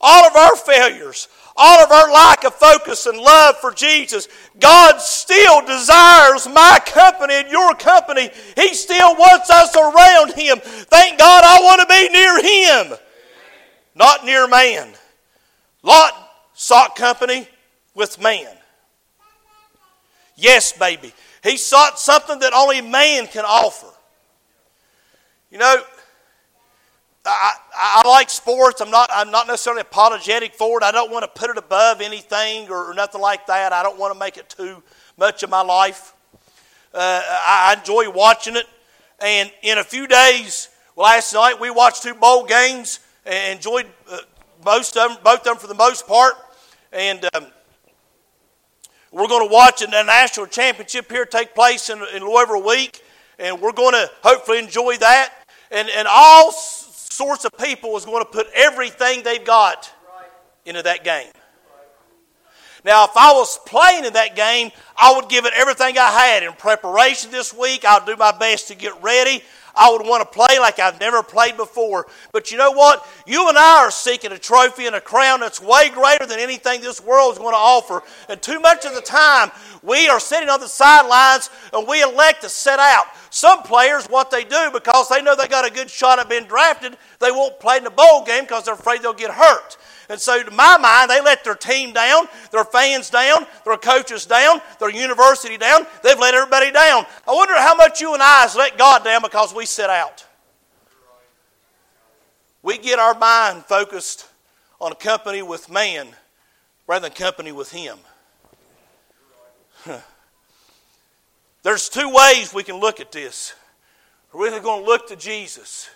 all 0.00 0.26
of 0.26 0.36
our 0.36 0.56
failures, 0.56 1.28
all 1.56 1.80
of 1.82 1.90
our 1.90 2.12
lack 2.12 2.44
of 2.44 2.54
focus 2.54 3.06
and 3.06 3.18
love 3.18 3.56
for 3.56 3.72
Jesus, 3.72 4.28
God 4.60 5.00
still 5.00 5.64
desires 5.66 6.46
my 6.46 6.78
company 6.86 7.34
and 7.34 7.50
your 7.50 7.74
company. 7.74 8.30
He 8.56 8.74
still 8.74 9.16
wants 9.16 9.50
us 9.50 9.74
around 9.74 10.34
Him. 10.34 10.58
Thank 10.62 11.18
God 11.18 11.42
I 11.44 11.60
want 11.62 11.80
to 11.80 11.86
be 11.86 12.08
near 12.10 12.42
Him, 12.42 12.98
not 13.98 14.24
near 14.24 14.46
man. 14.46 14.88
Lot 15.82 16.12
sought 16.54 16.94
company 16.94 17.48
with 17.94 18.20
man. 18.22 18.46
Yes, 20.36 20.72
baby. 20.72 21.12
He 21.42 21.56
sought 21.56 21.98
something 21.98 22.38
that 22.38 22.52
only 22.52 22.80
man 22.80 23.26
can 23.26 23.44
offer. 23.44 23.88
You 25.50 25.58
know, 25.58 25.82
I, 27.26 27.52
I, 27.74 28.08
like 28.08 28.30
sports. 28.30 28.80
I'm 28.80 28.90
not, 28.90 29.10
I'm 29.12 29.32
not 29.32 29.48
necessarily 29.48 29.80
apologetic 29.80 30.54
for 30.54 30.78
it. 30.78 30.84
I 30.84 30.92
don't 30.92 31.10
want 31.10 31.24
to 31.24 31.40
put 31.40 31.50
it 31.50 31.58
above 31.58 32.00
anything 32.00 32.70
or, 32.70 32.90
or 32.90 32.94
nothing 32.94 33.20
like 33.20 33.46
that. 33.46 33.72
I 33.72 33.82
don't 33.82 33.98
want 33.98 34.14
to 34.14 34.18
make 34.18 34.36
it 34.36 34.48
too 34.48 34.82
much 35.16 35.42
of 35.42 35.50
my 35.50 35.62
life. 35.62 36.14
Uh, 36.94 37.20
I, 37.24 37.74
I 37.74 37.78
enjoy 37.78 38.10
watching 38.10 38.54
it. 38.54 38.66
And 39.20 39.50
in 39.62 39.78
a 39.78 39.84
few 39.84 40.06
days, 40.06 40.68
last 40.96 41.32
night 41.34 41.60
we 41.60 41.70
watched 41.70 42.04
two 42.04 42.14
bowl 42.14 42.44
games 42.46 43.00
and 43.28 43.56
enjoyed 43.56 43.86
uh, 44.10 44.18
most 44.64 44.96
of 44.96 45.10
them, 45.10 45.18
both 45.22 45.40
of 45.40 45.44
them 45.44 45.56
for 45.56 45.66
the 45.66 45.74
most 45.74 46.06
part. 46.06 46.34
And 46.92 47.24
um, 47.34 47.46
we're 49.12 49.28
going 49.28 49.46
to 49.46 49.52
watch 49.52 49.82
a 49.82 49.86
national 49.86 50.46
championship 50.46 51.10
here 51.10 51.26
take 51.26 51.54
place 51.54 51.90
in, 51.90 52.02
in 52.14 52.22
Louisville 52.22 52.64
week, 52.64 53.02
and 53.38 53.60
we're 53.60 53.72
going 53.72 53.92
to 53.92 54.10
hopefully 54.22 54.58
enjoy 54.58 54.96
that. 54.96 55.32
And, 55.70 55.88
and 55.90 56.08
all 56.10 56.52
sorts 56.52 57.44
of 57.44 57.52
people 57.58 57.96
is 57.96 58.04
going 58.04 58.24
to 58.24 58.30
put 58.30 58.46
everything 58.54 59.22
they've 59.22 59.44
got 59.44 59.92
into 60.64 60.82
that 60.82 61.04
game. 61.04 61.30
Now, 62.84 63.04
if 63.04 63.16
I 63.16 63.32
was 63.32 63.58
playing 63.66 64.04
in 64.04 64.12
that 64.14 64.36
game, 64.36 64.70
I 64.96 65.12
would 65.14 65.28
give 65.28 65.44
it 65.44 65.52
everything 65.54 65.98
I 65.98 66.10
had 66.10 66.42
in 66.42 66.52
preparation 66.52 67.30
this 67.30 67.52
week. 67.52 67.84
I'll 67.84 68.04
do 68.04 68.16
my 68.16 68.32
best 68.32 68.68
to 68.68 68.74
get 68.74 69.02
ready. 69.02 69.42
I 69.78 69.90
would 69.92 70.06
want 70.06 70.20
to 70.20 70.36
play 70.36 70.58
like 70.58 70.78
I've 70.78 70.98
never 70.98 71.22
played 71.22 71.56
before. 71.56 72.06
But 72.32 72.50
you 72.50 72.58
know 72.58 72.72
what? 72.72 73.06
You 73.26 73.48
and 73.48 73.56
I 73.56 73.84
are 73.84 73.90
seeking 73.90 74.32
a 74.32 74.38
trophy 74.38 74.86
and 74.86 74.96
a 74.96 75.00
crown 75.00 75.40
that's 75.40 75.62
way 75.62 75.88
greater 75.90 76.26
than 76.26 76.40
anything 76.40 76.80
this 76.80 77.00
world 77.00 77.32
is 77.32 77.38
going 77.38 77.52
to 77.52 77.58
offer. 77.58 78.02
And 78.28 78.42
too 78.42 78.58
much 78.58 78.84
of 78.84 78.94
the 78.94 79.00
time, 79.00 79.50
we 79.82 80.08
are 80.08 80.18
sitting 80.20 80.48
on 80.48 80.60
the 80.60 80.68
sidelines 80.68 81.50
and 81.72 81.86
we 81.86 82.02
elect 82.02 82.42
to 82.42 82.48
sit 82.48 82.78
out. 82.78 83.06
Some 83.30 83.62
players, 83.62 84.06
what 84.06 84.30
they 84.30 84.44
do, 84.44 84.70
because 84.72 85.08
they 85.08 85.22
know 85.22 85.36
they 85.36 85.48
got 85.48 85.66
a 85.66 85.72
good 85.72 85.88
shot 85.90 86.18
at 86.18 86.28
being 86.28 86.46
drafted, 86.46 86.96
they 87.20 87.30
won't 87.30 87.60
play 87.60 87.76
in 87.76 87.84
the 87.84 87.90
bowl 87.90 88.24
game 88.24 88.44
because 88.44 88.64
they're 88.64 88.74
afraid 88.74 89.02
they'll 89.02 89.12
get 89.12 89.30
hurt. 89.30 89.76
And 90.08 90.18
so, 90.18 90.42
to 90.42 90.50
my 90.50 90.78
mind, 90.78 91.10
they 91.10 91.20
let 91.20 91.44
their 91.44 91.54
team 91.54 91.92
down, 91.92 92.28
their 92.50 92.64
fans 92.64 93.10
down, 93.10 93.46
their 93.64 93.76
coaches 93.76 94.24
down, 94.24 94.62
their 94.80 94.88
university 94.88 95.58
down. 95.58 95.86
They've 96.02 96.18
let 96.18 96.34
everybody 96.34 96.70
down. 96.70 97.04
I 97.26 97.32
wonder 97.32 97.54
how 97.56 97.74
much 97.74 98.00
you 98.00 98.14
and 98.14 98.22
I 98.22 98.40
has 98.42 98.56
let 98.56 98.78
God 98.78 99.04
down 99.04 99.20
because 99.22 99.54
we 99.54 99.66
sit 99.66 99.90
out. 99.90 100.24
We 102.62 102.78
get 102.78 102.98
our 102.98 103.14
mind 103.18 103.64
focused 103.66 104.26
on 104.80 104.92
a 104.92 104.94
company 104.96 105.42
with 105.42 105.70
man 105.70 106.08
rather 106.86 107.08
than 107.08 107.16
company 107.16 107.52
with 107.52 107.70
Him. 107.70 107.98
There's 111.62 111.90
two 111.90 112.10
ways 112.10 112.54
we 112.54 112.62
can 112.62 112.76
look 112.76 112.98
at 112.98 113.12
this. 113.12 113.52
We're 114.32 114.48
either 114.48 114.60
going 114.60 114.84
to 114.84 114.86
look 114.86 115.08
to 115.08 115.16
Jesus 115.16 115.90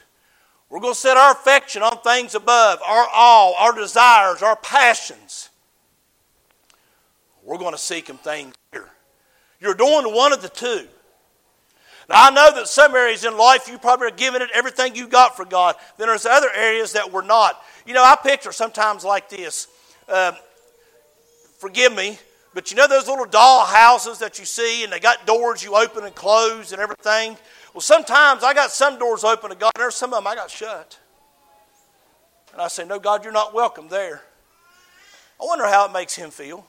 we're 0.72 0.80
going 0.80 0.94
to 0.94 0.98
set 0.98 1.18
our 1.18 1.32
affection 1.32 1.82
on 1.82 1.98
things 1.98 2.35
above, 2.35 2.80
our 2.80 3.06
all, 3.14 3.54
our 3.58 3.74
desires, 3.74 4.40
our 4.40 4.56
passions. 4.56 5.50
We're 7.44 7.58
going 7.58 7.72
to 7.72 7.78
seek 7.78 8.06
them 8.06 8.16
things 8.16 8.54
here. 8.72 8.88
You're 9.61 9.74
doing 9.74 10.14
one 10.14 10.32
of 10.32 10.40
the 10.40 10.48
two. 10.48 10.87
Now, 12.08 12.26
I 12.26 12.30
know 12.30 12.54
that 12.54 12.68
some 12.68 12.94
areas 12.94 13.22
in 13.26 13.37
life 13.37 13.68
you 13.68 13.76
probably 13.76 14.06
are 14.06 14.12
giving 14.12 14.40
it 14.40 14.48
everything 14.54 14.94
you 14.94 15.08
got 15.08 15.37
for 15.37 15.44
God. 15.44 15.76
Then 15.98 16.08
there's 16.08 16.24
other 16.24 16.48
areas 16.56 16.94
that 16.94 17.12
we're 17.12 17.20
not. 17.20 17.62
You 17.85 17.92
know, 17.92 18.02
I 18.02 18.16
picture 18.16 18.50
sometimes 18.50 19.04
like 19.04 19.28
this. 19.28 19.68
Um, 20.08 20.35
forgive 21.58 21.94
me, 21.94 22.18
but 22.54 22.70
you 22.70 22.78
know 22.78 22.88
those 22.88 23.08
little 23.08 23.26
doll 23.26 23.66
houses 23.66 24.20
that 24.20 24.38
you 24.38 24.46
see 24.46 24.85
and 24.85 24.92
they 24.92 25.00
got 25.00 25.26
doors 25.26 25.62
you 25.62 25.76
open 25.76 26.04
and 26.04 26.14
close 26.14 26.72
and 26.72 26.80
everything? 26.80 27.37
Well, 27.72 27.80
sometimes 27.80 28.44
I 28.44 28.52
got 28.54 28.70
some 28.70 28.98
doors 28.98 29.24
open 29.24 29.50
to 29.50 29.56
God, 29.56 29.72
and 29.74 29.82
there's 29.82 29.94
some 29.94 30.12
of 30.12 30.18
them 30.18 30.26
I 30.26 30.35
got 30.35 30.50
shut. 30.50 30.98
And 32.52 32.61
I 32.61 32.68
say, 32.68 32.85
No, 32.85 32.98
God, 32.98 33.24
you're 33.24 33.32
not 33.32 33.54
welcome 33.54 33.88
there. 33.88 34.22
I 35.40 35.44
wonder 35.44 35.66
how 35.66 35.87
it 35.87 35.92
makes 35.92 36.14
him 36.14 36.30
feel. 36.30 36.66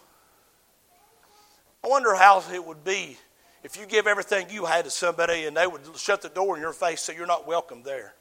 I 1.83 1.89
wonder 1.89 2.15
how 2.15 2.41
it 2.51 2.65
would 2.65 2.83
be 2.83 3.17
if 3.63 3.77
you 3.77 3.85
give 3.85 4.07
everything 4.07 4.47
you 4.49 4.65
had 4.65 4.85
to 4.85 4.91
somebody 4.91 5.45
and 5.45 5.55
they 5.55 5.67
would 5.67 5.81
shut 5.95 6.21
the 6.21 6.29
door 6.29 6.55
in 6.55 6.61
your 6.61 6.73
face 6.73 7.01
so 7.01 7.11
you're 7.11 7.27
not 7.27 7.45
welcome 7.45 7.83
there. 7.83 8.13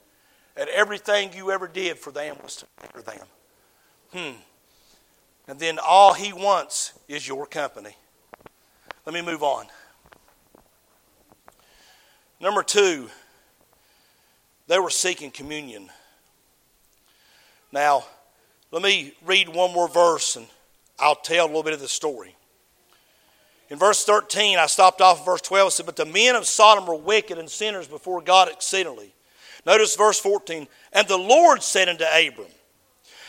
And 0.56 0.68
everything 0.68 1.32
you 1.34 1.50
ever 1.50 1.68
did 1.68 1.98
for 1.98 2.10
them 2.10 2.36
was 2.42 2.56
to 2.56 2.66
for 2.92 3.02
them. 3.02 3.26
Hmm. 4.12 4.40
And 5.48 5.58
then 5.58 5.78
all 5.78 6.12
he 6.12 6.32
wants 6.32 6.92
is 7.08 7.26
your 7.26 7.46
company. 7.46 7.96
Let 9.06 9.14
me 9.14 9.22
move 9.22 9.42
on. 9.42 9.66
Number 12.42 12.64
two, 12.64 13.08
they 14.66 14.80
were 14.80 14.90
seeking 14.90 15.30
communion. 15.30 15.88
Now, 17.70 18.04
let 18.72 18.82
me 18.82 19.14
read 19.24 19.48
one 19.48 19.72
more 19.72 19.88
verse 19.88 20.34
and 20.34 20.46
I'll 20.98 21.14
tell 21.14 21.46
a 21.46 21.48
little 21.48 21.62
bit 21.62 21.72
of 21.72 21.80
the 21.80 21.86
story. 21.86 22.34
In 23.70 23.78
verse 23.78 24.04
13, 24.04 24.58
I 24.58 24.66
stopped 24.66 25.00
off 25.00 25.20
at 25.20 25.24
verse 25.24 25.40
12 25.40 25.66
and 25.66 25.72
said, 25.72 25.86
But 25.86 25.96
the 25.96 26.04
men 26.04 26.34
of 26.34 26.46
Sodom 26.46 26.84
were 26.84 26.96
wicked 26.96 27.38
and 27.38 27.48
sinners 27.48 27.86
before 27.86 28.20
God 28.20 28.48
exceedingly. 28.48 29.14
Notice 29.64 29.94
verse 29.94 30.18
14. 30.18 30.66
And 30.92 31.06
the 31.06 31.16
Lord 31.16 31.62
said 31.62 31.88
unto 31.88 32.04
Abram, 32.04 32.48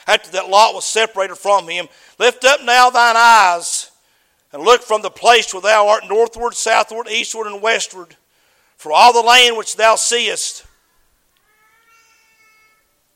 after 0.08 0.32
that 0.32 0.50
Lot 0.50 0.74
was 0.74 0.86
separated 0.86 1.36
from 1.36 1.68
him, 1.68 1.88
Lift 2.18 2.44
up 2.46 2.64
now 2.64 2.90
thine 2.90 3.16
eyes 3.16 3.92
and 4.52 4.64
look 4.64 4.82
from 4.82 5.04
the 5.04 5.12
place 5.12 5.54
where 5.54 5.62
thou 5.62 5.88
art 5.88 6.04
northward, 6.10 6.56
southward, 6.56 7.08
eastward, 7.08 7.48
and 7.48 7.62
westward. 7.62 8.18
For 8.78 8.92
all 8.92 9.14
the 9.14 9.22
land 9.22 9.58
which 9.58 9.76
thou 9.76 9.96
seest, 9.96 10.66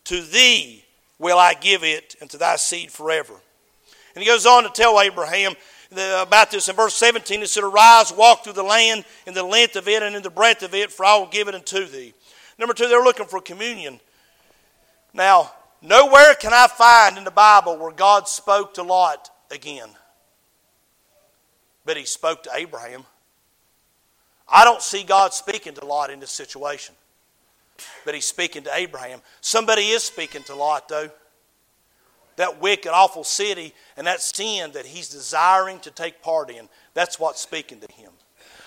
to 0.06 0.22
thee 0.22 0.86
will 1.20 1.38
I 1.38 1.54
give 1.54 1.84
it, 1.84 2.16
and 2.22 2.30
to 2.30 2.38
thy 2.38 2.56
seed 2.56 2.92
forever. 2.92 3.34
And 4.14 4.24
he 4.24 4.30
goes 4.30 4.46
on 4.46 4.64
to 4.64 4.70
tell 4.70 5.02
Abraham 5.02 5.54
about 5.92 6.52
this 6.52 6.70
in 6.70 6.76
verse 6.76 6.96
17. 6.96 7.40
He 7.40 7.46
said, 7.46 7.64
Arise, 7.64 8.12
walk 8.12 8.44
through 8.44 8.54
the 8.54 8.64
land 8.64 9.06
in 9.26 9.34
the 9.34 9.44
length 9.44 9.76
of 9.76 9.88
it 9.88 10.04
and 10.04 10.16
in 10.16 10.24
the 10.24 10.30
breadth 10.30 10.64
of 10.64 10.74
it, 10.74 10.92
for 10.92 11.06
I 11.06 11.18
will 11.18 11.28
give 11.28 11.48
it 11.48 11.56
unto 11.56 11.86
thee. 11.86 12.14
Number 12.58 12.74
two, 12.74 12.88
they're 12.88 13.04
looking 13.04 13.26
for 13.26 13.40
communion. 13.42 14.00
Now, 15.14 15.52
nowhere 15.82 16.34
can 16.36 16.54
I 16.54 16.68
find 16.68 17.18
in 17.18 17.24
the 17.24 17.32
Bible 17.32 17.78
where 17.78 17.92
God 17.92 18.28
spoke 18.28 18.74
to 18.76 18.84
Lot 18.84 19.30
again. 19.52 19.90
But 21.86 21.98
he 21.98 22.06
spoke 22.06 22.44
to 22.44 22.52
Abraham. 22.54 23.06
I 24.50 24.64
don't 24.64 24.82
see 24.82 25.04
God 25.04 25.34
speaking 25.34 25.74
to 25.74 25.86
Lot 25.86 26.10
in 26.10 26.20
this 26.20 26.32
situation. 26.32 26.96
But 28.06 28.16
he's 28.16 28.26
speaking 28.26 28.64
to 28.64 28.74
Abraham. 28.74 29.22
Somebody 29.42 29.90
is 29.90 30.04
speaking 30.04 30.44
to 30.44 30.56
Lot, 30.56 30.88
though. 30.90 31.10
That 32.38 32.62
wicked, 32.62 32.92
awful 32.92 33.24
city 33.24 33.74
and 33.98 34.06
that 34.08 34.22
sin 34.22 34.72
that 34.74 34.86
he's 34.86 35.10
desiring 35.10 35.80
to 35.80 35.92
take 35.92 36.22
part 36.22 36.50
in, 36.52 36.70
that's 36.94 37.20
what's 37.20 37.42
speaking 37.42 37.80
to 37.80 37.92
him. 37.92 38.12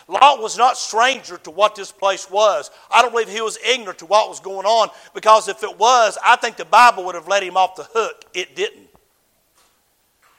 Lot 0.08 0.42
was 0.42 0.58
not 0.58 0.76
stranger 0.76 1.38
to 1.38 1.52
what 1.52 1.76
this 1.76 1.92
place 1.92 2.28
was. 2.28 2.70
I 2.90 3.00
don't 3.00 3.12
believe 3.12 3.28
he 3.28 3.40
was 3.40 3.58
ignorant 3.64 4.00
to 4.00 4.06
what 4.06 4.28
was 4.28 4.40
going 4.40 4.66
on 4.66 4.88
because 5.14 5.46
if 5.46 5.62
it 5.62 5.78
was, 5.78 6.18
I 6.24 6.34
think 6.34 6.56
the 6.56 6.64
Bible 6.64 7.04
would 7.04 7.14
have 7.14 7.28
let 7.28 7.44
him 7.44 7.56
off 7.56 7.76
the 7.76 7.86
hook. 7.92 8.24
It 8.34 8.56
didn't. 8.56 8.88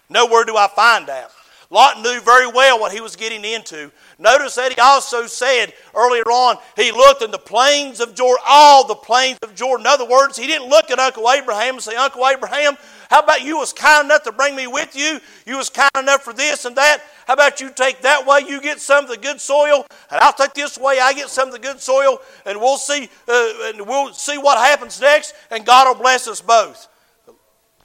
Nowhere 0.10 0.44
do 0.44 0.58
I 0.58 0.68
find 0.68 1.08
that. 1.08 1.32
Lot 1.72 2.02
knew 2.02 2.20
very 2.20 2.48
well 2.48 2.82
what 2.82 2.92
he 2.92 3.00
was 3.00 3.16
getting 3.16 3.46
into. 3.46 3.94
Notice 4.20 4.56
that 4.56 4.74
he 4.74 4.80
also 4.80 5.26
said 5.26 5.72
earlier 5.96 6.24
on, 6.24 6.58
he 6.76 6.92
looked 6.92 7.22
in 7.22 7.32
the 7.32 7.38
plains 7.38 8.02
of 8.02 8.14
Jordan, 8.14 8.44
all 8.46 8.86
the 8.86 8.94
plains 8.94 9.40
of 9.42 9.56
Jordan. 9.56 9.86
In 9.86 9.88
other 9.88 10.06
words, 10.06 10.38
he 10.38 10.48
didn't 10.48 10.68
look 10.68 10.92
at 10.92 11.00
Uncle 11.00 11.32
Abraham 11.32 11.76
and 11.76 11.82
say, 11.82 11.96
Uncle 11.96 12.28
Abraham, 12.28 12.76
how 13.10 13.22
about 13.22 13.44
you 13.44 13.58
was 13.58 13.72
kind 13.72 14.04
enough 14.04 14.24
to 14.24 14.34
bring 14.34 14.54
me 14.54 14.68
with 14.68 14.98
you? 14.98 15.22
You 15.46 15.56
was 15.56 15.70
kind 15.70 15.90
enough 15.98 16.24
for 16.24 16.34
this 16.34 16.66
and 16.66 16.76
that. 16.76 17.04
How 17.26 17.36
about 17.36 17.62
you 17.62 17.72
take 17.74 18.02
that 18.02 18.28
way, 18.28 18.42
you 18.46 18.62
get 18.62 18.82
some 18.82 19.06
of 19.06 19.10
the 19.10 19.16
good 19.16 19.40
soil, 19.40 19.86
and 20.12 20.20
I'll 20.20 20.34
take 20.34 20.54
this 20.54 20.78
way, 20.78 21.00
I 21.00 21.14
get 21.14 21.30
some 21.30 21.48
of 21.48 21.54
the 21.54 21.60
good 21.60 21.80
soil, 21.80 22.20
and 22.46 22.60
we'll 22.60 22.78
see, 22.78 23.10
uh, 23.30 23.54
and 23.68 23.88
we'll 23.88 24.12
see 24.12 24.38
what 24.38 24.58
happens 24.58 25.00
next, 25.00 25.34
and 25.50 25.66
God 25.66 25.88
will 25.88 26.02
bless 26.02 26.28
us 26.28 26.42
both. 26.42 26.90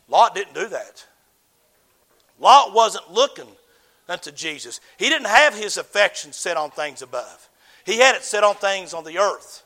Lot 0.09 0.35
didn't 0.35 0.55
do 0.55 0.67
that. 0.71 1.07
Lot 2.41 2.75
wasn't 2.75 3.13
looking 3.13 3.47
unto 4.09 4.31
Jesus. 4.31 4.81
He 4.99 5.09
didn't 5.09 5.29
have 5.29 5.55
his 5.55 5.77
affection 5.77 6.33
set 6.33 6.57
on 6.57 6.71
things 6.71 7.03
above. 7.03 7.49
He 7.85 7.99
had 7.99 8.15
it 8.15 8.23
set 8.23 8.45
on 8.45 8.55
things 8.57 8.95
on 8.95 9.05
the 9.05 9.19
earth. 9.19 9.63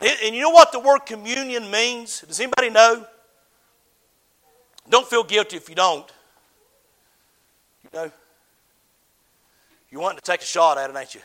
And 0.00 0.34
you 0.34 0.42
know 0.42 0.50
what 0.50 0.72
the 0.72 0.80
word 0.80 1.00
communion 1.00 1.70
means? 1.70 2.22
Does 2.22 2.40
anybody 2.40 2.70
know? 2.70 3.06
Don't 4.88 5.06
feel 5.06 5.24
guilty 5.24 5.56
if 5.56 5.68
you 5.68 5.74
don't. 5.74 6.10
You 7.84 7.90
know, 7.92 8.10
you 9.90 10.00
want 10.00 10.16
to 10.18 10.22
take 10.22 10.40
a 10.42 10.44
shot 10.44 10.78
at 10.78 10.90
it, 10.90 10.96
ain't 10.96 11.14
you? 11.14 11.20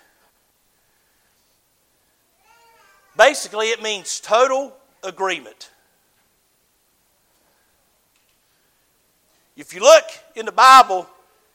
Basically, 3.17 3.67
it 3.67 3.81
means 3.81 4.19
total 4.19 4.73
agreement. 5.03 5.71
If 9.57 9.73
you 9.73 9.81
look 9.81 10.05
in 10.35 10.45
the 10.45 10.53
Bible, 10.53 11.09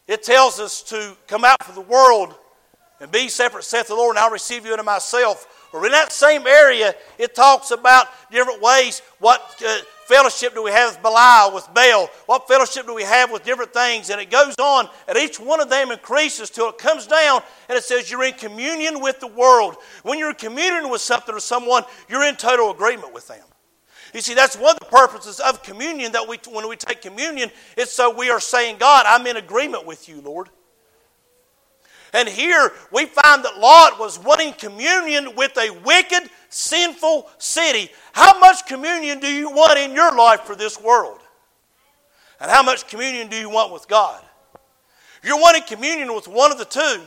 it 0.06 0.22
tells 0.22 0.60
us 0.60 0.82
to 0.82 1.16
come 1.26 1.44
out 1.44 1.62
from 1.62 1.74
the 1.74 1.80
world 1.80 2.34
and 3.00 3.10
be 3.10 3.28
separate, 3.28 3.64
saith 3.64 3.88
the 3.88 3.94
Lord, 3.94 4.16
and 4.16 4.24
I'll 4.24 4.30
receive 4.30 4.64
you 4.64 4.72
unto 4.72 4.84
myself. 4.84 5.68
Or 5.72 5.84
in 5.84 5.92
that 5.92 6.12
same 6.12 6.46
area, 6.46 6.94
it 7.18 7.34
talks 7.34 7.72
about 7.72 8.06
different 8.30 8.62
ways. 8.62 9.02
What 9.18 9.60
uh, 9.66 9.78
fellowship 10.06 10.54
do 10.54 10.62
we 10.62 10.70
have 10.70 10.94
with 10.94 11.02
Belial, 11.02 11.52
with 11.52 11.68
Baal? 11.74 12.08
What 12.26 12.46
fellowship 12.46 12.86
do 12.86 12.94
we 12.94 13.02
have 13.02 13.32
with 13.32 13.44
different 13.44 13.72
things? 13.72 14.10
And 14.10 14.20
it 14.20 14.30
goes 14.30 14.54
on, 14.58 14.88
and 15.08 15.18
each 15.18 15.40
one 15.40 15.60
of 15.60 15.68
them 15.68 15.90
increases 15.90 16.48
till 16.48 16.68
it 16.68 16.78
comes 16.78 17.08
down, 17.08 17.42
and 17.68 17.76
it 17.76 17.82
says 17.82 18.10
you're 18.10 18.24
in 18.24 18.34
communion 18.34 19.00
with 19.00 19.18
the 19.18 19.26
world. 19.26 19.76
When 20.04 20.18
you're 20.18 20.30
in 20.30 20.36
communion 20.36 20.90
with 20.90 21.00
something 21.00 21.34
or 21.34 21.40
someone, 21.40 21.82
you're 22.08 22.24
in 22.24 22.36
total 22.36 22.70
agreement 22.70 23.12
with 23.12 23.26
them. 23.26 23.44
You 24.14 24.20
see, 24.20 24.34
that's 24.34 24.56
one 24.56 24.76
of 24.76 24.78
the 24.78 24.86
purposes 24.86 25.40
of 25.40 25.64
communion 25.64 26.12
that 26.12 26.26
we, 26.26 26.38
when 26.48 26.68
we 26.68 26.76
take 26.76 27.02
communion, 27.02 27.50
it's 27.76 27.92
so 27.92 28.14
we 28.16 28.30
are 28.30 28.38
saying, 28.38 28.76
God, 28.78 29.06
I'm 29.08 29.26
in 29.26 29.36
agreement 29.36 29.84
with 29.84 30.08
you, 30.08 30.20
Lord. 30.20 30.48
And 32.12 32.28
here 32.28 32.72
we 32.92 33.06
find 33.06 33.44
that 33.44 33.58
Lot 33.58 33.98
was 33.98 34.20
wanting 34.20 34.52
communion 34.52 35.34
with 35.34 35.58
a 35.58 35.70
wicked, 35.84 36.30
sinful 36.48 37.28
city. 37.38 37.90
How 38.12 38.38
much 38.38 38.66
communion 38.66 39.18
do 39.18 39.26
you 39.26 39.50
want 39.50 39.80
in 39.80 39.92
your 39.92 40.14
life 40.16 40.42
for 40.42 40.54
this 40.54 40.80
world? 40.80 41.18
And 42.40 42.48
how 42.48 42.62
much 42.62 42.86
communion 42.86 43.26
do 43.26 43.36
you 43.36 43.50
want 43.50 43.72
with 43.72 43.88
God? 43.88 44.22
You're 45.24 45.40
wanting 45.40 45.64
communion 45.64 46.14
with 46.14 46.28
one 46.28 46.52
of 46.52 46.58
the 46.58 46.64
two, 46.64 47.00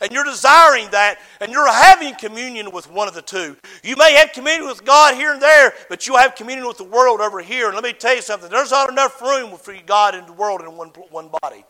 and 0.00 0.12
you're 0.12 0.24
desiring 0.24 0.88
that, 0.90 1.18
and 1.40 1.52
you're 1.52 1.70
having 1.70 2.14
communion 2.14 2.70
with 2.70 2.90
one 2.90 3.08
of 3.08 3.14
the 3.14 3.22
two. 3.22 3.56
You 3.82 3.96
may 3.96 4.14
have 4.14 4.32
communion 4.32 4.66
with 4.66 4.84
God 4.84 5.14
here 5.14 5.32
and 5.32 5.42
there, 5.42 5.74
but 5.88 6.06
you'll 6.06 6.18
have 6.18 6.34
communion 6.34 6.66
with 6.66 6.78
the 6.78 6.84
world 6.84 7.20
over 7.20 7.40
here. 7.40 7.66
And 7.66 7.74
let 7.74 7.84
me 7.84 7.92
tell 7.92 8.14
you 8.14 8.22
something 8.22 8.50
there's 8.50 8.70
not 8.70 8.90
enough 8.90 9.20
room 9.20 9.56
for 9.56 9.74
God 9.86 10.14
and 10.14 10.26
the 10.26 10.32
world 10.32 10.60
in 10.60 10.76
one, 10.76 10.88
one 11.10 11.30
body, 11.42 11.64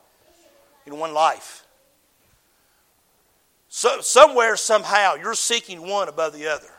in 0.87 0.99
one 0.99 1.15
life. 1.15 1.65
So, 3.69 4.01
somewhere, 4.01 4.57
somehow, 4.57 5.17
you're 5.17 5.35
seeking 5.35 5.87
one 5.87 6.09
above 6.09 6.33
the 6.33 6.47
other. 6.47 6.71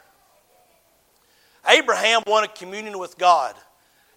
Abraham 1.67 2.21
wanted 2.25 2.55
communion 2.55 2.97
with 2.97 3.17
God, 3.17 3.55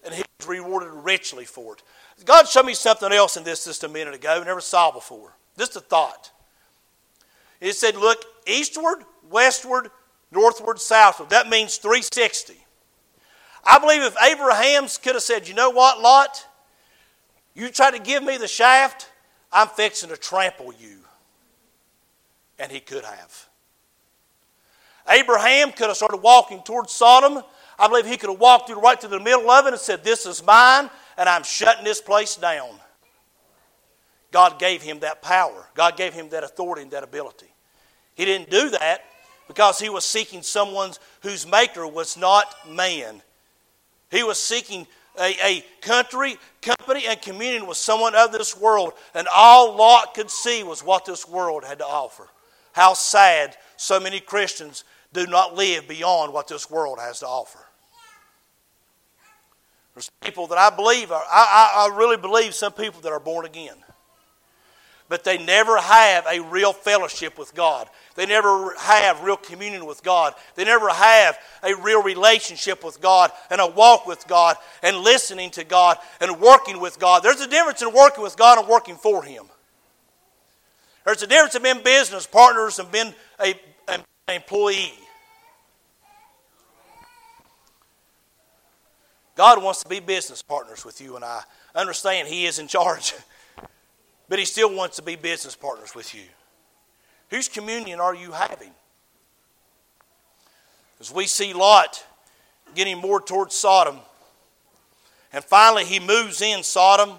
and 0.03 0.13
he 0.13 0.23
was 0.39 0.47
rewarded 0.47 0.89
richly 0.89 1.45
for 1.45 1.75
it. 1.75 1.83
God 2.25 2.47
showed 2.47 2.65
me 2.65 2.73
something 2.73 3.11
else 3.11 3.37
in 3.37 3.43
this 3.43 3.65
just 3.65 3.83
a 3.83 3.89
minute 3.89 4.13
ago, 4.13 4.41
never 4.43 4.61
saw 4.61 4.91
before. 4.91 5.35
Just 5.57 5.75
a 5.75 5.79
thought. 5.79 6.31
It 7.61 7.75
said, 7.75 7.95
look 7.95 8.25
eastward, 8.45 9.05
westward, 9.29 9.89
northward, 10.31 10.79
southward. 10.81 11.29
That 11.29 11.47
means 11.47 11.77
360. 11.77 12.55
I 13.63 13.79
believe 13.79 14.01
if 14.01 14.15
Abraham's 14.21 14.97
could 14.97 15.13
have 15.13 15.23
said, 15.23 15.47
you 15.47 15.53
know 15.53 15.69
what, 15.69 16.01
Lot? 16.01 16.45
You 17.53 17.69
try 17.69 17.91
to 17.91 17.99
give 17.99 18.23
me 18.23 18.37
the 18.37 18.47
shaft, 18.47 19.09
I'm 19.51 19.67
fixing 19.67 20.09
to 20.09 20.17
trample 20.17 20.73
you 20.73 20.97
and 22.61 22.71
he 22.71 22.79
could 22.79 23.03
have. 23.03 23.47
Abraham 25.09 25.71
could 25.71 25.87
have 25.87 25.97
started 25.97 26.17
walking 26.17 26.61
towards 26.61 26.93
Sodom. 26.93 27.43
I 27.77 27.87
believe 27.87 28.05
he 28.05 28.17
could 28.17 28.29
have 28.29 28.39
walked 28.39 28.69
right 28.69 28.99
through 28.99 29.09
the 29.09 29.19
middle 29.19 29.49
of 29.49 29.65
it 29.65 29.73
and 29.73 29.81
said, 29.81 30.03
This 30.03 30.27
is 30.27 30.45
mine, 30.45 30.89
and 31.17 31.27
I'm 31.27 31.43
shutting 31.43 31.83
this 31.83 31.99
place 31.99 32.35
down. 32.35 32.69
God 34.31 34.59
gave 34.59 34.81
him 34.81 34.99
that 34.99 35.21
power. 35.21 35.67
God 35.75 35.97
gave 35.97 36.13
him 36.13 36.29
that 36.29 36.43
authority 36.43 36.83
and 36.83 36.91
that 36.91 37.03
ability. 37.03 37.47
He 38.15 38.25
didn't 38.25 38.49
do 38.49 38.69
that 38.69 39.03
because 39.47 39.79
he 39.79 39.89
was 39.89 40.05
seeking 40.05 40.41
someone 40.41 40.91
whose 41.21 41.45
maker 41.45 41.87
was 41.87 42.17
not 42.17 42.53
man. 42.69 43.21
He 44.09 44.23
was 44.23 44.39
seeking 44.39 44.87
a, 45.19 45.35
a 45.43 45.65
country, 45.81 46.37
company, 46.61 47.05
and 47.07 47.21
communion 47.21 47.67
with 47.67 47.77
someone 47.77 48.15
of 48.15 48.31
this 48.31 48.57
world, 48.57 48.93
and 49.13 49.27
all 49.33 49.75
Lot 49.75 50.13
could 50.13 50.29
see 50.29 50.63
was 50.63 50.83
what 50.83 51.05
this 51.05 51.27
world 51.27 51.65
had 51.65 51.79
to 51.79 51.85
offer. 51.85 52.27
How 52.73 52.93
sad 52.93 53.57
so 53.75 53.99
many 53.99 54.21
Christians 54.21 54.85
do 55.11 55.27
not 55.27 55.55
live 55.55 55.87
beyond 55.87 56.33
what 56.33 56.47
this 56.47 56.69
world 56.69 56.99
has 56.99 57.19
to 57.19 57.27
offer. 57.27 57.59
There's 59.93 60.09
people 60.21 60.47
that 60.47 60.57
I 60.57 60.73
believe, 60.73 61.11
are, 61.11 61.23
I, 61.29 61.73
I, 61.75 61.87
I 61.89 61.97
really 61.97 62.15
believe 62.15 62.55
some 62.55 62.71
people 62.71 63.01
that 63.01 63.11
are 63.11 63.19
born 63.19 63.45
again. 63.45 63.75
But 65.11 65.25
they 65.25 65.37
never 65.37 65.77
have 65.77 66.25
a 66.25 66.39
real 66.39 66.71
fellowship 66.71 67.37
with 67.37 67.53
God. 67.53 67.89
They 68.15 68.25
never 68.25 68.73
have 68.75 69.21
real 69.23 69.35
communion 69.35 69.85
with 69.85 70.01
God. 70.03 70.33
They 70.55 70.63
never 70.63 70.87
have 70.87 71.37
a 71.61 71.75
real 71.75 72.01
relationship 72.01 72.81
with 72.81 73.01
God 73.01 73.29
and 73.49 73.59
a 73.59 73.67
walk 73.67 74.07
with 74.07 74.25
God 74.29 74.55
and 74.81 74.95
listening 74.95 75.49
to 75.51 75.65
God 75.65 75.97
and 76.21 76.39
working 76.39 76.79
with 76.79 76.97
God. 76.97 77.23
There's 77.23 77.41
a 77.41 77.47
difference 77.49 77.81
in 77.81 77.91
working 77.91 78.23
with 78.23 78.37
God 78.37 78.59
and 78.59 78.69
working 78.69 78.95
for 78.95 79.21
Him. 79.21 79.43
There's 81.05 81.23
a 81.23 81.27
difference 81.27 81.55
in 81.55 81.63
being 81.63 81.83
business 81.83 82.25
partners 82.25 82.79
and 82.79 82.89
being 82.89 83.13
a, 83.41 83.53
an 83.89 84.05
employee. 84.29 84.93
God 89.35 89.61
wants 89.61 89.83
to 89.83 89.89
be 89.89 89.99
business 89.99 90.41
partners 90.41 90.85
with 90.85 91.01
you 91.01 91.17
and 91.17 91.25
I. 91.25 91.41
Understand 91.75 92.27
He 92.27 92.45
is 92.45 92.59
in 92.59 92.69
charge, 92.69 93.13
but 94.31 94.39
He 94.39 94.45
still 94.45 94.73
wants 94.73 94.95
to 94.95 95.01
be 95.01 95.17
business 95.17 95.57
partners 95.57 95.93
with 95.93 96.15
you. 96.15 96.23
Whose 97.31 97.49
communion 97.49 97.99
are 97.99 98.15
you 98.15 98.31
having? 98.31 98.71
As 101.01 101.13
we 101.13 101.27
see 101.27 101.51
Lot 101.51 102.01
getting 102.73 102.97
more 102.97 103.19
towards 103.19 103.55
Sodom, 103.55 103.97
and 105.33 105.43
finally 105.43 105.83
he 105.83 105.99
moves 105.99 106.41
in 106.41 106.63
Sodom. 106.63 107.17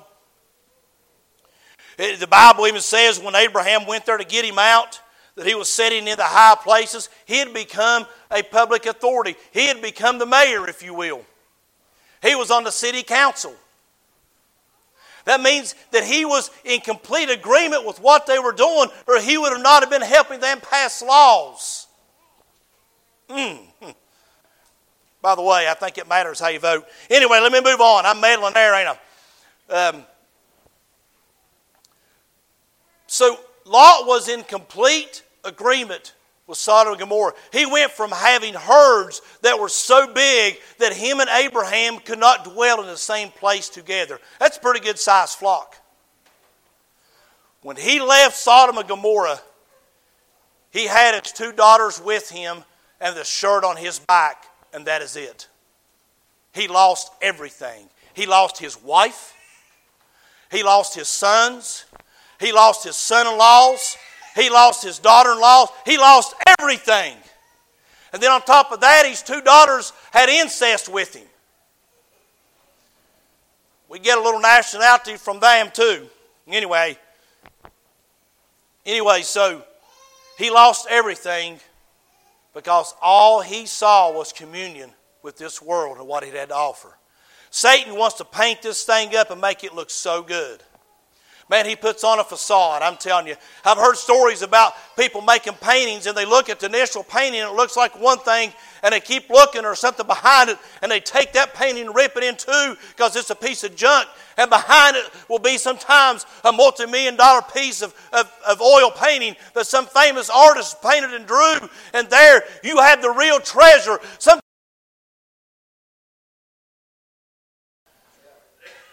The 1.98 2.26
Bible 2.26 2.66
even 2.66 2.80
says 2.80 3.20
when 3.20 3.34
Abraham 3.34 3.86
went 3.86 4.06
there 4.06 4.16
to 4.16 4.24
get 4.24 4.46
him 4.46 4.58
out, 4.58 4.98
that 5.34 5.46
he 5.46 5.54
was 5.54 5.68
sitting 5.68 6.08
in 6.08 6.16
the 6.16 6.24
high 6.24 6.56
places. 6.64 7.10
He 7.26 7.36
had 7.36 7.52
become 7.52 8.06
a 8.30 8.42
public 8.42 8.86
authority. 8.86 9.36
He 9.50 9.66
had 9.66 9.82
become 9.82 10.18
the 10.18 10.24
mayor, 10.24 10.66
if 10.66 10.82
you 10.82 10.94
will. 10.94 11.26
He 12.22 12.34
was 12.34 12.50
on 12.50 12.64
the 12.64 12.72
city 12.72 13.02
council. 13.02 13.54
That 15.24 15.40
means 15.40 15.74
that 15.92 16.04
he 16.04 16.24
was 16.24 16.50
in 16.64 16.80
complete 16.80 17.30
agreement 17.30 17.86
with 17.86 18.00
what 18.00 18.26
they 18.26 18.38
were 18.38 18.52
doing, 18.52 18.88
or 19.06 19.20
he 19.20 19.38
would 19.38 19.52
have 19.52 19.62
not 19.62 19.82
have 19.82 19.90
been 19.90 20.02
helping 20.02 20.40
them 20.40 20.60
pass 20.60 21.02
laws. 21.02 21.86
Mm. 23.28 23.58
By 25.22 25.36
the 25.36 25.42
way, 25.42 25.68
I 25.68 25.74
think 25.74 25.98
it 25.98 26.08
matters 26.08 26.40
how 26.40 26.48
you 26.48 26.58
vote. 26.58 26.84
Anyway, 27.08 27.38
let 27.40 27.52
me 27.52 27.60
move 27.60 27.80
on. 27.80 28.04
I'm 28.04 28.20
meddling 28.20 28.54
there, 28.54 28.74
ain't 28.74 28.98
I? 29.70 29.88
Um, 29.88 30.04
so 33.06 33.38
Lot 33.64 34.06
was 34.06 34.28
in 34.28 34.42
complete 34.42 35.22
agreement 35.44 36.14
with 36.46 36.58
Sodom 36.58 36.92
and 36.92 37.00
Gomorrah. 37.00 37.34
He 37.52 37.66
went 37.66 37.92
from 37.92 38.10
having 38.10 38.54
herds 38.54 39.22
that 39.42 39.58
were 39.58 39.68
so 39.68 40.12
big 40.12 40.58
that 40.78 40.92
him 40.92 41.20
and 41.20 41.30
Abraham 41.30 41.98
could 41.98 42.18
not 42.18 42.44
dwell 42.44 42.80
in 42.80 42.86
the 42.86 42.96
same 42.96 43.30
place 43.30 43.68
together. 43.68 44.18
That's 44.38 44.56
a 44.56 44.60
pretty 44.60 44.80
good 44.80 44.98
sized 44.98 45.38
flock. 45.38 45.76
When 47.62 47.76
he 47.76 48.00
left 48.00 48.36
Sodom 48.36 48.76
and 48.76 48.88
Gomorrah, 48.88 49.40
he 50.70 50.86
had 50.86 51.22
his 51.22 51.32
two 51.32 51.52
daughters 51.52 52.00
with 52.00 52.28
him 52.30 52.64
and 53.00 53.16
the 53.16 53.24
shirt 53.24 53.62
on 53.62 53.76
his 53.76 53.98
back, 53.98 54.46
and 54.72 54.86
that 54.86 55.02
is 55.02 55.16
it. 55.16 55.48
He 56.52 56.66
lost 56.66 57.12
everything. 57.20 57.88
He 58.14 58.26
lost 58.26 58.58
his 58.58 58.80
wife, 58.82 59.34
he 60.50 60.62
lost 60.62 60.94
his 60.94 61.08
sons, 61.08 61.86
he 62.38 62.52
lost 62.52 62.84
his 62.84 62.96
son 62.96 63.26
in 63.26 63.38
laws, 63.38 63.96
he 64.34 64.50
lost 64.50 64.82
his 64.82 64.98
daughter 64.98 65.32
in 65.32 65.40
law. 65.40 65.66
He 65.84 65.98
lost 65.98 66.34
everything. 66.58 67.16
And 68.12 68.22
then 68.22 68.30
on 68.30 68.42
top 68.42 68.72
of 68.72 68.80
that, 68.80 69.06
his 69.06 69.22
two 69.22 69.40
daughters 69.40 69.92
had 70.10 70.28
incest 70.28 70.88
with 70.88 71.14
him. 71.14 71.26
We 73.88 73.98
get 73.98 74.18
a 74.18 74.20
little 74.22 74.40
nationality 74.40 75.16
from 75.16 75.40
them 75.40 75.70
too. 75.72 76.08
Anyway, 76.46 76.96
anyway, 78.86 79.22
so 79.22 79.62
he 80.38 80.50
lost 80.50 80.86
everything 80.88 81.60
because 82.54 82.94
all 83.02 83.40
he 83.40 83.66
saw 83.66 84.12
was 84.12 84.32
communion 84.32 84.90
with 85.22 85.36
this 85.36 85.62
world 85.62 85.98
and 85.98 86.06
what 86.06 86.22
it 86.24 86.34
had 86.34 86.48
to 86.48 86.54
offer. 86.54 86.96
Satan 87.50 87.96
wants 87.96 88.16
to 88.16 88.24
paint 88.24 88.62
this 88.62 88.82
thing 88.84 89.14
up 89.14 89.30
and 89.30 89.40
make 89.40 89.62
it 89.62 89.74
look 89.74 89.90
so 89.90 90.22
good. 90.22 90.62
Man, 91.50 91.66
he 91.66 91.76
puts 91.76 92.04
on 92.04 92.18
a 92.18 92.24
facade. 92.24 92.82
I'm 92.82 92.96
telling 92.96 93.26
you. 93.26 93.34
I've 93.64 93.76
heard 93.76 93.96
stories 93.96 94.42
about 94.42 94.74
people 94.96 95.20
making 95.20 95.54
paintings 95.54 96.06
and 96.06 96.16
they 96.16 96.24
look 96.24 96.48
at 96.48 96.60
the 96.60 96.66
initial 96.66 97.02
painting 97.02 97.40
and 97.40 97.50
it 97.50 97.54
looks 97.54 97.76
like 97.76 97.98
one 98.00 98.18
thing 98.18 98.52
and 98.82 98.92
they 98.92 99.00
keep 99.00 99.28
looking 99.28 99.64
or 99.64 99.74
something 99.74 100.06
behind 100.06 100.50
it 100.50 100.58
and 100.82 100.90
they 100.90 101.00
take 101.00 101.32
that 101.32 101.54
painting 101.54 101.86
and 101.86 101.94
rip 101.94 102.16
it 102.16 102.24
in 102.24 102.36
two 102.36 102.76
because 102.90 103.16
it's 103.16 103.30
a 103.30 103.34
piece 103.34 103.64
of 103.64 103.74
junk 103.76 104.08
and 104.38 104.50
behind 104.50 104.96
it 104.96 105.04
will 105.28 105.38
be 105.38 105.58
sometimes 105.58 106.26
a 106.44 106.52
multi-million 106.52 107.16
dollar 107.16 107.42
piece 107.54 107.82
of, 107.82 107.94
of, 108.12 108.32
of 108.46 108.60
oil 108.60 108.90
painting 108.90 109.36
that 109.54 109.66
some 109.66 109.86
famous 109.86 110.30
artist 110.30 110.80
painted 110.82 111.12
and 111.12 111.26
drew 111.26 111.54
and 111.92 112.08
there 112.08 112.44
you 112.62 112.78
have 112.78 113.02
the 113.02 113.10
real 113.10 113.40
treasure. 113.40 113.98
Some 114.18 114.41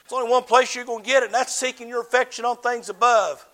There's 0.10 0.22
only 0.22 0.32
one 0.32 0.43
place 0.43 0.74
you're 0.74 0.86
going 0.86 1.04
to 1.04 1.08
get 1.08 1.22
it, 1.22 1.28
and 1.28 1.36
that's 1.36 1.56
seeking 1.56 1.88
your 1.88 2.02
affection 2.02 2.43
on 2.43 2.58
things 2.58 2.89
above, 2.89 3.45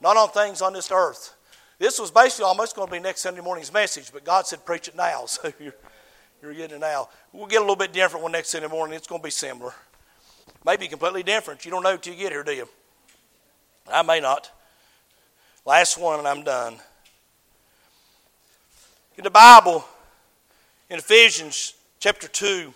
not 0.00 0.16
on 0.16 0.28
things 0.28 0.62
on 0.62 0.72
this 0.72 0.92
earth. 0.92 1.34
This 1.80 1.98
was 1.98 2.12
basically 2.12 2.44
almost 2.44 2.76
going 2.76 2.86
to 2.86 2.92
be 2.92 3.00
next 3.00 3.22
Sunday 3.22 3.40
morning's 3.40 3.72
message, 3.72 4.12
but 4.12 4.24
God 4.24 4.46
said, 4.46 4.64
preach 4.64 4.86
it 4.86 4.94
now. 4.94 5.26
So 5.36 5.52
you're, 5.58 5.74
you're 6.40 6.54
getting 6.54 6.76
it 6.76 6.80
now. 6.80 7.08
We'll 7.32 7.46
get 7.46 7.56
a 7.56 7.60
little 7.60 7.76
bit 7.76 7.92
different 7.92 8.22
one 8.22 8.32
next 8.32 8.50
Sunday 8.50 8.68
morning. 8.68 8.94
It's 8.94 9.08
going 9.08 9.20
to 9.20 9.24
be 9.24 9.30
similar. 9.30 9.74
Maybe 10.64 10.86
completely 10.86 11.24
different. 11.24 11.64
You 11.64 11.72
don't 11.72 11.82
know 11.82 11.94
until 11.94 12.12
you 12.14 12.20
get 12.20 12.30
here, 12.30 12.44
do 12.44 12.52
you? 12.52 12.68
I 13.90 14.02
may 14.02 14.20
not. 14.20 14.50
Last 15.64 15.98
one, 15.98 16.20
and 16.20 16.28
I'm 16.28 16.44
done. 16.44 16.76
In 19.16 19.24
the 19.24 19.30
Bible, 19.30 19.84
in 20.88 20.98
Ephesians 20.98 21.74
chapter 21.98 22.28
2, 22.28 22.72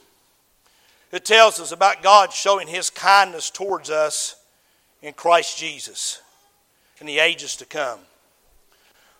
it 1.13 1.25
tells 1.25 1.61
us 1.61 1.73
about 1.73 2.03
God 2.03 2.33
showing 2.33 2.69
his 2.69 2.91
kindness 2.91 3.51
towards 3.51 3.91
us 3.91 4.37
in 5.03 5.13
Christ 5.13 5.59
Jesus 5.59 6.23
in 7.01 7.07
the 7.07 7.19
ages 7.19 7.57
to 7.57 7.65
come. 7.65 8.01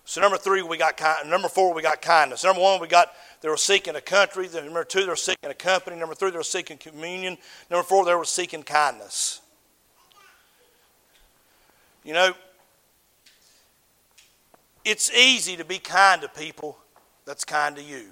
So 0.05 0.21
number 0.21 0.37
three, 0.37 0.61
we 0.61 0.77
got 0.77 0.97
kind, 0.97 1.29
number 1.29 1.47
four, 1.47 1.73
we 1.73 1.81
got 1.81 2.01
kindness. 2.01 2.43
Number 2.43 2.61
one, 2.61 2.79
we 2.81 2.87
got 2.87 3.13
they 3.41 3.49
were 3.49 3.57
seeking 3.57 3.95
a 3.95 4.01
country. 4.01 4.47
Number 4.53 4.83
two, 4.83 5.01
they 5.01 5.07
were 5.07 5.15
seeking 5.15 5.49
a 5.49 5.55
company. 5.55 5.97
Number 5.97 6.13
three, 6.13 6.29
they 6.29 6.37
were 6.37 6.43
seeking 6.43 6.77
communion. 6.77 7.37
Number 7.69 7.83
four, 7.83 8.05
they 8.05 8.13
were 8.13 8.25
seeking 8.25 8.61
kindness. 8.61 9.41
You 12.03 12.13
know, 12.13 12.33
it's 14.85 15.11
easy 15.11 15.57
to 15.57 15.65
be 15.65 15.79
kind 15.79 16.21
to 16.21 16.27
people 16.27 16.77
that's 17.25 17.43
kind 17.43 17.75
to 17.75 17.83
you. 17.83 18.07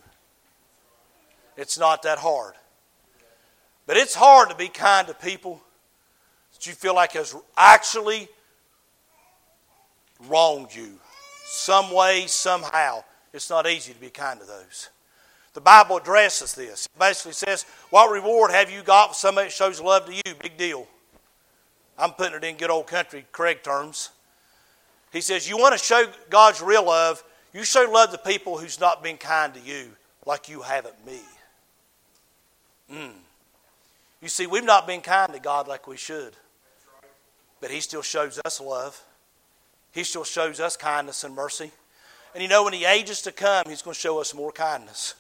It's 1.58 1.78
not 1.78 2.04
that 2.04 2.20
hard. 2.20 2.56
But 3.90 3.98
it's 3.98 4.14
hard 4.14 4.52
to 4.52 4.56
be 4.56 4.68
kind 4.68 5.08
to 5.08 5.16
people 5.16 5.60
that 6.54 6.68
you 6.68 6.74
feel 6.74 6.94
like 6.94 7.14
has 7.14 7.36
actually 7.58 8.28
wronged 10.28 10.76
you 10.76 11.00
some 11.48 11.92
way, 11.92 12.28
somehow. 12.28 13.04
It's 13.34 13.50
not 13.50 13.68
easy 13.68 13.94
to 13.94 14.00
be 14.00 14.12
kind 14.12 14.40
to 14.42 14.46
those. 14.46 14.90
The 15.54 15.62
Bible 15.62 15.98
addresses 15.98 16.54
this. 16.54 16.86
It 16.86 17.00
basically 17.00 17.32
says, 17.32 17.66
What 17.90 18.12
reward 18.12 18.52
have 18.52 18.70
you 18.70 18.84
got 18.84 19.08
for 19.08 19.16
somebody 19.16 19.48
that 19.48 19.54
shows 19.54 19.82
love 19.82 20.06
to 20.06 20.14
you? 20.14 20.36
Big 20.40 20.56
deal. 20.56 20.88
I'm 21.98 22.12
putting 22.12 22.36
it 22.36 22.44
in 22.44 22.58
good 22.58 22.70
old 22.70 22.86
country 22.86 23.26
Craig 23.32 23.64
terms. 23.64 24.12
He 25.12 25.22
says, 25.22 25.50
You 25.50 25.58
want 25.58 25.76
to 25.76 25.84
show 25.84 26.06
God's 26.30 26.62
real 26.62 26.86
love, 26.86 27.24
you 27.54 27.64
show 27.64 27.90
love 27.92 28.12
to 28.12 28.20
people 28.20 28.60
who's 28.60 28.80
not 28.80 29.02
been 29.02 29.18
kind 29.18 29.52
to 29.56 29.60
you 29.60 29.96
like 30.28 30.48
you 30.48 30.62
haven't 30.62 31.04
me. 31.08 31.22
Mm. 32.94 33.14
You 34.22 34.28
see, 34.28 34.48
we've 34.48 34.64
not 34.64 34.86
been 34.86 35.02
kind 35.02 35.34
to 35.34 35.40
God 35.40 35.68
like 35.68 35.88
we 35.88 35.98
should. 35.98 36.34
But 37.62 37.72
He 37.72 37.82
still 37.82 38.02
shows 38.02 38.40
us 38.46 38.60
love. 38.60 39.02
He 39.92 40.04
still 40.04 40.24
shows 40.24 40.60
us 40.60 40.78
kindness 40.78 41.24
and 41.24 41.36
mercy. 41.36 41.72
And 42.34 42.44
you 42.44 42.50
know, 42.50 42.68
in 42.68 42.74
the 42.74 42.86
ages 42.86 43.22
to 43.24 43.32
come, 43.32 43.66
He's 43.68 43.82
going 43.82 43.96
to 43.96 44.00
show 44.00 44.20
us 44.20 44.34
more 44.34 44.52
kindness. 44.52 45.16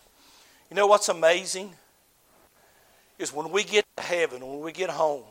You 0.70 0.76
know 0.76 0.88
what's 0.88 1.10
amazing? 1.10 1.74
Is 3.18 3.34
when 3.34 3.52
we 3.52 3.64
get 3.64 3.86
to 3.98 4.04
heaven, 4.04 4.46
when 4.46 4.62
we 4.62 4.72
get 4.72 4.90
home, 4.90 5.24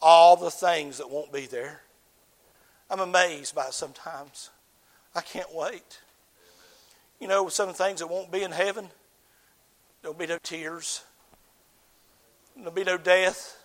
all 0.00 0.36
the 0.36 0.50
things 0.50 0.98
that 0.98 1.10
won't 1.10 1.32
be 1.32 1.46
there. 1.46 1.82
I'm 2.88 3.00
amazed 3.00 3.54
by 3.54 3.66
it 3.66 3.74
sometimes. 3.74 4.50
I 5.14 5.20
can't 5.20 5.54
wait. 5.54 6.00
You 7.20 7.28
know, 7.28 7.48
some 7.48 7.72
things 7.74 8.00
that 8.00 8.06
won't 8.06 8.32
be 8.32 8.42
in 8.42 8.52
heaven, 8.52 8.88
there'll 10.00 10.16
be 10.16 10.26
no 10.26 10.38
tears. 10.42 11.02
There'll 12.60 12.74
be 12.74 12.84
no 12.84 12.98
death. 12.98 13.56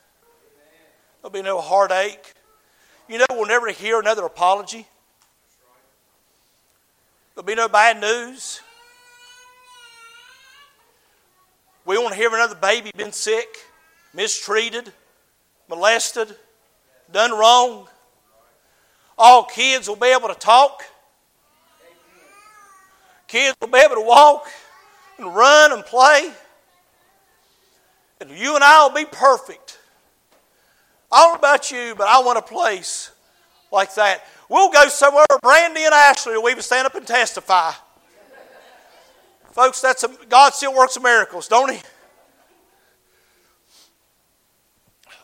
There'll 1.22 1.34
be 1.34 1.42
no 1.42 1.60
heartache. 1.60 2.32
You 3.10 3.18
know, 3.18 3.26
we'll 3.32 3.46
never 3.46 3.70
hear 3.70 4.00
another 4.00 4.26
apology. 4.26 4.88
There'll 7.34 7.46
be 7.46 7.56
no 7.56 7.68
bad 7.68 8.00
news. 8.00 8.62
We 11.86 11.98
won't 11.98 12.16
hear 12.16 12.34
another 12.34 12.56
baby 12.56 12.92
been 12.96 13.12
sick. 13.12 13.48
mistreated, 14.14 14.94
molested, 15.68 16.34
done 17.12 17.32
wrong. 17.32 17.90
All 19.18 19.44
kids 19.44 19.90
will 19.90 19.98
be 19.98 20.08
able 20.08 20.30
to 20.30 20.36
talk. 20.36 20.84
Kids 23.28 23.58
will 23.60 23.68
be 23.68 23.80
able 23.80 23.96
to 23.96 24.02
walk 24.02 24.48
and 25.18 25.36
run 25.36 25.74
and 25.74 25.86
play. 25.86 26.32
And 28.22 28.30
you 28.32 28.56
and 28.56 28.64
I 28.64 28.86
will 28.86 28.96
be 28.96 29.06
perfect. 29.06 29.80
I 31.12 31.24
don't 31.24 31.34
know 31.34 31.40
about 31.40 31.72
you, 31.72 31.96
but 31.98 32.08
I 32.08 32.20
want 32.22 32.38
a 32.38 32.42
place 32.42 33.12
like 33.72 33.94
that. 33.96 34.24
We'll 34.50 34.72
go 34.72 34.88
somewhere, 34.88 35.26
Brandy 35.42 35.84
and 35.84 35.94
Ashley 35.94 36.38
will 36.38 36.50
even 36.50 36.62
stand 36.62 36.86
up 36.86 36.96
and 36.96 37.06
testify. 37.06 37.72
Folks, 39.52 39.82
that's 39.82 40.04
a, 40.04 40.10
God 40.30 40.54
still 40.54 40.76
works 40.76 41.00
miracles, 41.02 41.48
don't 41.48 41.72
He? 41.72 41.80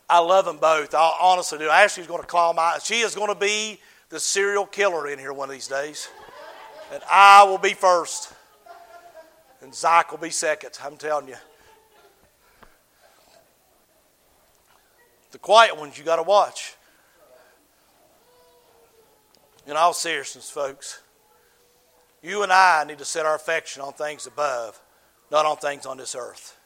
I 0.08 0.18
love 0.18 0.44
them 0.44 0.58
both. 0.58 0.94
I 0.94 1.16
honestly 1.20 1.58
do. 1.58 1.68
Ashley's 1.68 2.06
going 2.06 2.20
to 2.20 2.26
claw 2.26 2.52
my. 2.52 2.78
She 2.82 3.00
is 3.00 3.14
going 3.14 3.28
to 3.28 3.38
be 3.38 3.78
the 4.10 4.20
serial 4.20 4.66
killer 4.66 5.08
in 5.08 5.18
here 5.18 5.32
one 5.32 5.48
of 5.48 5.54
these 5.54 5.68
days, 5.68 6.08
and 6.92 7.02
I 7.10 7.44
will 7.44 7.58
be 7.58 7.72
first, 7.72 8.32
and 9.62 9.74
Zach 9.74 10.10
will 10.10 10.18
be 10.18 10.30
second. 10.30 10.78
I'm 10.84 10.96
telling 10.96 11.28
you. 11.28 11.36
The 15.32 15.38
quiet 15.38 15.76
ones 15.76 15.98
you 15.98 16.04
got 16.04 16.16
to 16.16 16.22
watch. 16.22 16.76
In 19.66 19.76
all 19.76 19.94
seriousness, 19.94 20.50
folks, 20.50 21.00
you 22.22 22.42
and 22.42 22.52
I 22.52 22.84
need 22.86 22.98
to 22.98 23.04
set 23.04 23.26
our 23.26 23.34
affection 23.34 23.82
on 23.82 23.92
things 23.94 24.26
above, 24.26 24.80
not 25.30 25.46
on 25.46 25.56
things 25.56 25.86
on 25.86 25.96
this 25.96 26.14
earth. 26.14 26.56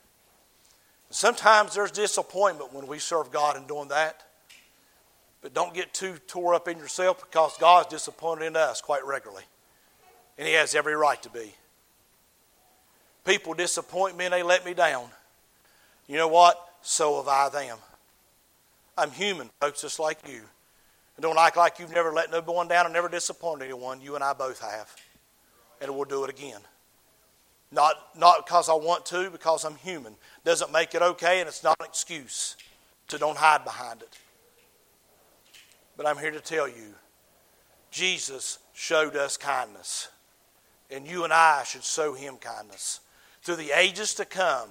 Sometimes 1.11 1.75
there's 1.75 1.91
disappointment 1.93 2.75
when 2.75 2.87
we 2.87 2.99
serve 2.99 3.31
God 3.31 3.57
in 3.57 3.67
doing 3.67 3.89
that. 3.89 4.23
But 5.41 5.55
don't 5.55 5.73
get 5.73 5.95
too 5.95 6.17
tore 6.27 6.55
up 6.55 6.67
in 6.67 6.79
yourself 6.79 7.21
because 7.21 7.57
God's 7.59 7.89
disappointed 7.89 8.47
in 8.47 8.57
us 8.57 8.81
quite 8.81 9.07
regularly. 9.07 9.45
And 10.39 10.49
He 10.49 10.55
has 10.55 10.75
every 10.75 10.97
right 10.97 11.23
to 11.23 11.31
be. 11.31 11.55
People 13.25 13.55
disappoint 13.55 14.17
me 14.17 14.25
and 14.25 14.35
they 14.35 14.43
let 14.43 14.65
me 14.65 14.75
down. 14.75 15.09
You 16.09 16.17
know 16.17 16.29
what? 16.29 16.59
So 16.83 17.17
have 17.17 17.29
I 17.29 17.49
them. 17.49 17.79
I'm 18.99 19.11
human, 19.11 19.51
folks, 19.61 19.83
just 19.83 19.99
like 19.99 20.19
you. 20.29 20.43
And 21.17 21.23
don't 21.23 21.39
act 21.39 21.57
like 21.57 21.79
you've 21.79 21.93
never 21.93 22.13
let 22.13 22.31
no 22.31 22.41
one 22.41 22.69
down 22.69 22.87
and 22.87 22.95
never 22.95 23.09
disappointed 23.09 23.65
anyone. 23.65 24.01
You 24.01 24.15
and 24.15 24.25
I 24.25 24.33
both 24.33 24.61
have. 24.61 24.95
And 25.81 25.95
we'll 25.95 26.05
do 26.05 26.25
it 26.25 26.31
again. 26.31 26.61
Not, 27.73 27.97
not 28.17 28.47
because 28.47 28.69
I 28.69 28.75
want 28.75 29.05
to, 29.07 29.31
because 29.31 29.65
I'm 29.65 29.77
human. 29.77 30.15
Doesn't 30.45 30.73
make 30.73 30.95
it 30.95 31.03
okay, 31.03 31.41
and 31.41 31.49
it's 31.49 31.65
not 31.65 31.77
an 31.81 31.87
excuse. 31.87 32.57
So 33.09 33.19
don't 33.19 33.37
hide 33.37 33.65
behind 33.65 34.03
it. 34.03 34.19
But 35.97 36.07
I'm 36.07 36.19
here 36.19 36.31
to 36.31 36.41
tell 36.41 36.69
you 36.69 36.95
Jesus 37.91 38.59
showed 38.75 39.17
us 39.17 39.37
kindness. 39.37 40.09
And 40.91 41.07
you 41.07 41.25
and 41.25 41.33
I 41.33 41.65
should 41.65 41.83
show 41.83 42.13
him 42.13 42.37
kindness. 42.37 43.01
Through 43.43 43.57
the 43.57 43.73
ages 43.73 44.15
to 44.15 44.25
come, 44.25 44.69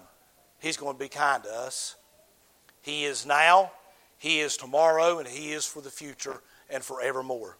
he's 0.59 0.77
going 0.77 0.93
to 0.93 0.99
be 0.99 1.09
kind 1.09 1.43
to 1.43 1.49
us. 1.49 1.95
He 2.81 3.05
is 3.05 3.25
now, 3.25 3.71
he 4.25 4.39
is 4.39 4.57
tomorrow, 4.57 5.19
and 5.19 5.27
he 5.27 5.51
is 5.51 5.67
for 5.67 5.83
the 5.83 5.91
future 5.91 6.41
and 6.67 6.83
forevermore. 6.83 7.57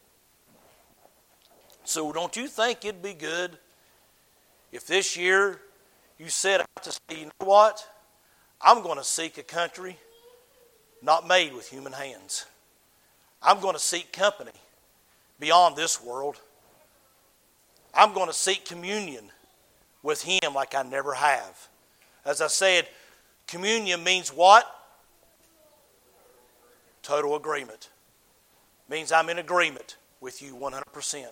So 1.83 2.11
don't 2.11 2.35
you 2.35 2.47
think 2.47 2.83
it'd 2.83 3.03
be 3.03 3.13
good 3.13 3.51
if 4.71 4.87
this 4.87 5.15
year 5.15 5.61
you 6.17 6.27
set 6.27 6.61
out 6.61 6.83
to 6.83 6.91
say, 6.91 7.19
you 7.19 7.25
know 7.25 7.45
what? 7.45 7.87
I'm 8.59 8.81
going 8.81 8.97
to 8.97 9.03
seek 9.03 9.37
a 9.37 9.43
country 9.43 9.97
not 11.03 11.27
made 11.27 11.53
with 11.53 11.69
human 11.69 11.93
hands. 11.93 12.47
I'm 13.43 13.59
going 13.59 13.75
to 13.75 13.79
seek 13.79 14.11
company 14.11 14.49
beyond 15.39 15.75
this 15.75 16.03
world. 16.03 16.41
I'm 17.93 18.11
going 18.15 18.25
to 18.25 18.33
seek 18.33 18.65
communion 18.65 19.29
with 20.01 20.23
Him 20.23 20.55
like 20.55 20.73
I 20.73 20.81
never 20.81 21.13
have. 21.13 21.67
As 22.25 22.41
I 22.41 22.47
said, 22.47 22.87
communion 23.45 24.03
means 24.03 24.29
what? 24.29 24.65
Total 27.05 27.35
agreement. 27.35 27.91
Means 28.89 29.11
I'm 29.11 29.29
in 29.29 29.37
agreement 29.37 29.97
with 30.21 30.41
you 30.41 30.55
100%. 30.55 31.25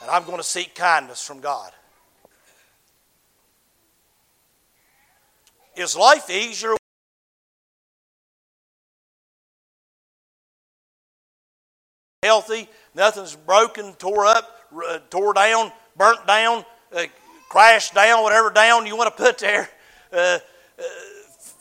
And 0.00 0.10
I'm 0.10 0.24
going 0.24 0.38
to 0.38 0.42
seek 0.42 0.74
kindness 0.74 1.22
from 1.22 1.40
God. 1.40 1.70
Is 5.76 5.94
life 5.94 6.30
easier 6.30 6.76
healthy, 12.22 12.70
nothing's 12.94 13.36
broken, 13.36 13.92
tore 13.94 14.24
up, 14.24 14.66
uh, 14.82 15.00
tore 15.10 15.34
down, 15.34 15.72
burnt 15.98 16.26
down, 16.26 16.64
uh, 16.96 17.04
crashed 17.50 17.92
down, 17.92 18.22
whatever 18.22 18.50
down 18.50 18.86
you 18.86 18.96
want 18.96 19.14
to 19.14 19.22
put 19.22 19.36
there, 19.36 19.68
uh, 20.10 20.38
uh, 20.78 20.82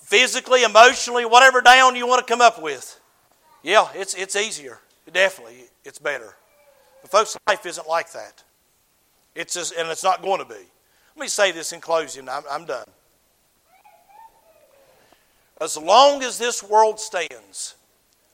physically, 0.10 0.64
emotionally, 0.64 1.24
whatever 1.24 1.62
down 1.62 1.96
you 1.96 2.08
want 2.08 2.26
to 2.26 2.32
come 2.32 2.42
up 2.42 2.60
with. 2.60 3.00
Yeah, 3.62 3.88
it's, 3.94 4.16
it's 4.16 4.36
easier. 4.36 4.80
Definitely, 5.14 5.66
it's 5.86 6.00
better. 6.00 6.36
But 7.04 7.12
folks, 7.12 7.38
life 7.48 7.66
isn't 7.68 7.88
like 7.88 8.12
that. 8.14 8.44
It's 9.36 9.54
just, 9.54 9.76
and 9.76 9.88
it's 9.90 10.04
not 10.04 10.24
going 10.24 10.40
to 10.40 10.46
be. 10.46 10.56
Let 11.16 11.22
me 11.22 11.28
say 11.28 11.52
this 11.52 11.74
in 11.74 11.80
closing. 11.80 12.28
I'm, 12.28 12.42
I'm 12.50 12.66
done. 12.66 12.88
As 15.62 15.78
long 15.78 16.24
as 16.24 16.40
this 16.40 16.64
world 16.64 17.00
stands, 17.00 17.76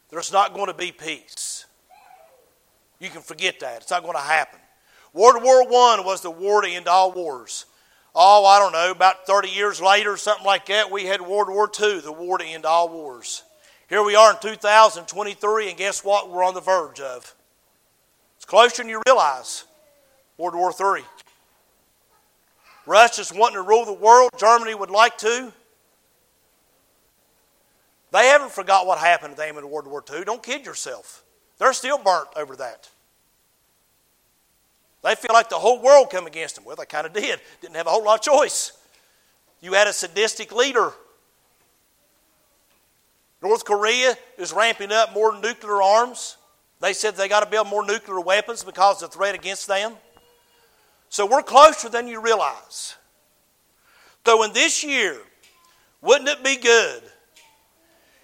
there's 0.09 0.31
not 0.31 0.53
going 0.53 0.67
to 0.67 0.73
be 0.73 0.93
peace. 0.93 1.65
You 2.99 3.09
can 3.09 3.21
forget 3.21 3.59
that. 3.59 3.81
It's 3.81 3.91
not 3.91 4.03
going 4.03 4.15
to 4.15 4.21
happen. 4.21 4.59
World 5.11 5.43
War 5.43 5.61
I 5.61 6.01
was 6.05 6.21
the 6.21 6.31
war 6.31 6.61
to 6.61 6.69
end 6.69 6.87
all 6.87 7.11
wars. 7.11 7.65
Oh, 8.17 8.45
I 8.45 8.59
don't 8.59 8.71
know, 8.71 8.91
about 8.91 9.27
30 9.27 9.49
years 9.49 9.81
later, 9.81 10.15
something 10.15 10.45
like 10.45 10.67
that, 10.67 10.89
we 10.89 11.03
had 11.03 11.21
World 11.21 11.49
War 11.49 11.69
II, 11.77 11.99
the 11.99 12.13
war 12.13 12.37
to 12.37 12.45
end 12.45 12.65
all 12.65 12.87
wars. 12.87 13.43
Here 13.89 14.01
we 14.01 14.15
are 14.15 14.31
in 14.31 14.37
2023, 14.41 15.69
and 15.69 15.77
guess 15.77 16.01
what 16.01 16.29
we're 16.29 16.43
on 16.43 16.53
the 16.53 16.61
verge 16.61 17.01
of? 17.01 17.35
It's 18.37 18.45
closer 18.45 18.83
than 18.83 18.89
you 18.89 19.01
realize. 19.05 19.65
World 20.37 20.55
War 20.55 20.71
III. 20.97 21.03
Russia's 22.85 23.33
wanting 23.33 23.55
to 23.55 23.61
rule 23.61 23.83
the 23.83 23.93
world. 23.93 24.31
Germany 24.37 24.75
would 24.75 24.89
like 24.89 25.17
to. 25.17 25.51
They 28.11 28.27
haven't 28.27 28.51
forgot 28.51 28.87
what 28.87 28.97
happened 28.97 29.35
to 29.35 29.37
them 29.37 29.57
in 29.57 29.69
World 29.69 29.87
War 29.87 30.03
II. 30.09 30.23
Don't 30.23 30.41
kid 30.41 30.65
yourself. 30.65 31.23
They're 31.57 31.73
still 31.73 31.97
burnt 31.97 32.29
over 32.37 32.55
that. 32.55 32.89
They 35.05 35.13
feel 35.13 35.33
like 35.33 35.49
the 35.49 35.59
whole 35.59 35.79
world 35.83 36.09
come 36.09 36.25
against 36.25 36.55
them. 36.55 36.65
Well, 36.65 36.75
they 36.75 36.85
kind 36.87 37.05
of 37.05 37.13
did. 37.13 37.39
Didn't 37.61 37.75
have 37.75 37.85
a 37.85 37.91
whole 37.91 38.03
lot 38.03 38.15
of 38.15 38.21
choice. 38.21 38.71
You 39.61 39.73
had 39.73 39.87
a 39.87 39.93
sadistic 39.93 40.51
leader. 40.51 40.93
North 43.39 43.65
Korea 43.65 44.15
is 44.39 44.51
ramping 44.51 44.91
up 44.91 45.13
more 45.13 45.39
nuclear 45.39 45.79
arms. 45.79 46.37
They 46.81 46.93
said 46.93 47.15
they 47.15 47.27
got 47.27 47.43
to 47.43 47.49
build 47.49 47.67
more 47.67 47.85
nuclear 47.85 48.19
weapons 48.19 48.63
because 48.63 49.03
of 49.03 49.11
the 49.11 49.17
threat 49.17 49.35
against 49.35 49.67
them. 49.67 49.93
So 51.09 51.27
we're 51.27 51.43
closer 51.43 51.87
than 51.87 52.07
you 52.07 52.19
realize. 52.19 52.95
So 54.25 54.41
in 54.41 54.53
this 54.53 54.83
year, 54.83 55.19
wouldn't 56.01 56.29
it 56.29 56.43
be 56.43 56.55
good 56.57 57.03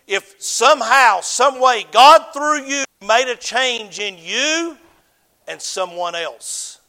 if 0.07 0.35
somehow, 0.39 1.21
some 1.21 1.61
way, 1.61 1.85
God 1.91 2.33
through 2.33 2.65
you 2.65 2.85
made 3.05 3.31
a 3.31 3.35
change 3.35 3.99
in 3.99 4.17
you 4.17 4.77
and 5.47 5.61
someone 5.61 6.15
else. 6.15 6.79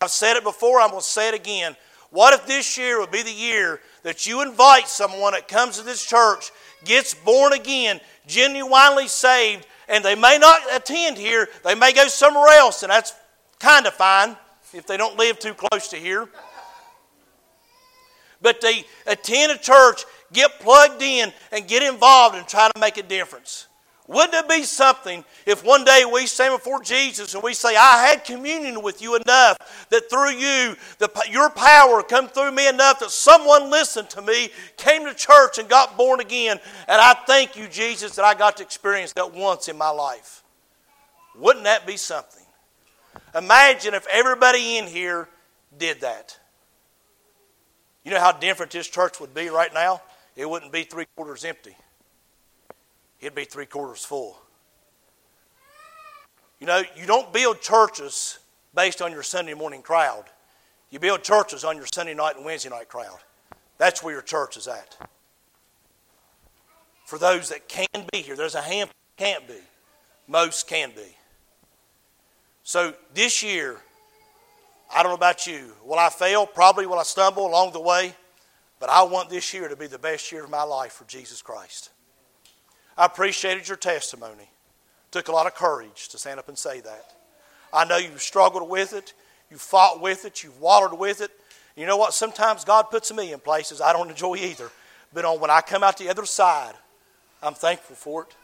I've 0.00 0.10
said 0.10 0.36
it 0.36 0.44
before, 0.44 0.80
I'm 0.80 0.90
going 0.90 1.02
to 1.02 1.06
say 1.06 1.28
it 1.28 1.34
again. 1.34 1.76
What 2.10 2.34
if 2.34 2.46
this 2.46 2.76
year 2.76 2.98
would 2.98 3.10
be 3.10 3.22
the 3.22 3.32
year 3.32 3.80
that 4.02 4.26
you 4.26 4.42
invite 4.42 4.88
someone 4.88 5.32
that 5.32 5.46
comes 5.46 5.78
to 5.78 5.84
this 5.84 6.04
church, 6.04 6.50
gets 6.84 7.14
born 7.14 7.52
again, 7.52 8.00
genuinely 8.26 9.08
saved, 9.08 9.66
and 9.88 10.04
they 10.04 10.14
may 10.14 10.38
not 10.38 10.60
attend 10.74 11.18
here, 11.18 11.48
they 11.64 11.74
may 11.74 11.92
go 11.92 12.06
somewhere 12.08 12.48
else, 12.58 12.82
and 12.82 12.90
that's 12.90 13.12
kind 13.58 13.86
of 13.86 13.92
fine 13.94 14.36
if 14.72 14.86
they 14.86 14.96
don't 14.96 15.18
live 15.18 15.38
too 15.38 15.54
close 15.54 15.88
to 15.88 15.96
here. 15.96 16.28
But 18.42 18.60
they 18.60 18.84
attend 19.06 19.52
a 19.52 19.58
church 19.58 20.04
get 20.32 20.60
plugged 20.60 21.02
in 21.02 21.32
and 21.52 21.66
get 21.66 21.82
involved 21.82 22.36
and 22.36 22.46
try 22.46 22.70
to 22.74 22.80
make 22.80 22.96
a 22.96 23.02
difference. 23.02 23.66
Wouldn't 24.10 24.34
it 24.34 24.48
be 24.48 24.64
something 24.64 25.24
if 25.46 25.64
one 25.64 25.84
day 25.84 26.02
we 26.04 26.26
stand 26.26 26.52
before 26.52 26.82
Jesus 26.82 27.32
and 27.34 27.44
we 27.44 27.54
say, 27.54 27.76
I 27.76 28.08
had 28.08 28.24
communion 28.24 28.82
with 28.82 29.00
you 29.00 29.14
enough 29.14 29.56
that 29.88 30.10
through 30.10 30.32
you, 30.32 30.74
the, 30.98 31.08
your 31.30 31.48
power 31.48 32.02
come 32.02 32.26
through 32.26 32.50
me 32.50 32.68
enough 32.68 32.98
that 32.98 33.12
someone 33.12 33.70
listened 33.70 34.10
to 34.10 34.22
me, 34.22 34.48
came 34.76 35.04
to 35.04 35.14
church 35.14 35.58
and 35.58 35.68
got 35.68 35.96
born 35.96 36.18
again, 36.18 36.58
and 36.88 37.00
I 37.00 37.14
thank 37.24 37.54
you, 37.54 37.68
Jesus, 37.68 38.16
that 38.16 38.24
I 38.24 38.34
got 38.34 38.56
to 38.56 38.64
experience 38.64 39.12
that 39.12 39.32
once 39.32 39.68
in 39.68 39.78
my 39.78 39.90
life. 39.90 40.42
Wouldn't 41.38 41.66
that 41.66 41.86
be 41.86 41.96
something? 41.96 42.44
Imagine 43.36 43.94
if 43.94 44.08
everybody 44.08 44.78
in 44.78 44.88
here 44.88 45.28
did 45.78 46.00
that. 46.00 46.36
You 48.02 48.10
know 48.10 48.18
how 48.18 48.32
different 48.32 48.72
this 48.72 48.88
church 48.88 49.20
would 49.20 49.34
be 49.34 49.50
right 49.50 49.72
now? 49.72 50.02
it 50.36 50.48
wouldn't 50.48 50.72
be 50.72 50.84
three 50.84 51.06
quarters 51.16 51.44
empty, 51.44 51.76
it'd 53.20 53.34
be 53.34 53.44
three 53.44 53.66
quarters 53.66 54.04
full. 54.04 54.40
You 56.58 56.66
know, 56.66 56.82
you 56.96 57.06
don't 57.06 57.32
build 57.32 57.60
churches 57.60 58.38
based 58.74 59.00
on 59.00 59.12
your 59.12 59.22
Sunday 59.22 59.54
morning 59.54 59.82
crowd. 59.82 60.24
You 60.90 60.98
build 60.98 61.22
churches 61.22 61.64
on 61.64 61.76
your 61.76 61.86
Sunday 61.92 62.14
night 62.14 62.36
and 62.36 62.44
Wednesday 62.44 62.68
night 62.68 62.88
crowd. 62.88 63.18
That's 63.78 64.02
where 64.02 64.12
your 64.12 64.22
church 64.22 64.56
is 64.56 64.68
at. 64.68 64.96
For 67.06 67.18
those 67.18 67.48
that 67.48 67.68
can 67.68 68.06
be 68.12 68.18
here, 68.18 68.36
there's 68.36 68.54
a 68.54 68.60
handful 68.60 68.94
that 69.16 69.24
can't 69.24 69.48
be. 69.48 69.58
Most 70.28 70.68
can 70.68 70.90
be. 70.90 71.16
So 72.62 72.94
this 73.14 73.42
year, 73.42 73.78
I 74.94 75.02
don't 75.02 75.10
know 75.10 75.16
about 75.16 75.46
you. 75.46 75.72
Will 75.84 75.98
I 75.98 76.08
fail? 76.08 76.46
Probably 76.46 76.86
will 76.86 76.98
I 76.98 77.04
stumble 77.04 77.46
along 77.46 77.72
the 77.72 77.80
way? 77.80 78.14
But 78.78 78.90
I 78.90 79.02
want 79.02 79.30
this 79.30 79.52
year 79.54 79.68
to 79.68 79.76
be 79.76 79.86
the 79.86 79.98
best 79.98 80.30
year 80.30 80.44
of 80.44 80.50
my 80.50 80.62
life 80.62 80.92
for 80.92 81.04
Jesus 81.04 81.42
Christ. 81.42 81.90
I 83.00 83.06
appreciated 83.06 83.66
your 83.66 83.78
testimony. 83.78 84.50
Took 85.10 85.28
a 85.28 85.32
lot 85.32 85.46
of 85.46 85.54
courage 85.54 86.08
to 86.08 86.18
stand 86.18 86.38
up 86.38 86.48
and 86.48 86.58
say 86.58 86.80
that. 86.80 87.14
I 87.72 87.86
know 87.86 87.96
you've 87.96 88.20
struggled 88.20 88.68
with 88.68 88.92
it, 88.92 89.14
you've 89.50 89.62
fought 89.62 90.02
with 90.02 90.26
it, 90.26 90.44
you've 90.44 90.60
wallowed 90.60 90.98
with 90.98 91.22
it. 91.22 91.30
You 91.76 91.86
know 91.86 91.96
what? 91.96 92.12
Sometimes 92.12 92.62
God 92.62 92.90
puts 92.90 93.10
me 93.10 93.32
in 93.32 93.40
places 93.40 93.80
I 93.80 93.94
don't 93.94 94.10
enjoy 94.10 94.36
either. 94.36 94.70
But 95.14 95.24
on 95.24 95.40
when 95.40 95.48
I 95.48 95.62
come 95.62 95.82
out 95.82 95.96
the 95.96 96.10
other 96.10 96.26
side, 96.26 96.74
I'm 97.42 97.54
thankful 97.54 97.96
for 97.96 98.24
it. 98.24 98.36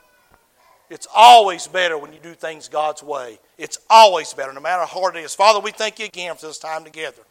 It's 0.89 1.07
always 1.15 1.67
better 1.67 1.99
when 1.99 2.15
you 2.15 2.19
do 2.23 2.33
things 2.33 2.67
God's 2.67 3.03
way. 3.03 3.39
It's 3.59 3.77
always 3.91 4.33
better, 4.33 4.55
no 4.55 4.61
matter 4.61 4.87
how 4.87 5.01
hard 5.01 5.17
it 5.17 5.25
is. 5.25 5.35
Father, 5.35 5.61
we 5.61 5.71
thank 5.71 5.99
you 5.99 6.07
again 6.07 6.35
for 6.35 6.47
this 6.47 6.59
time 6.59 6.83
together, 6.83 7.23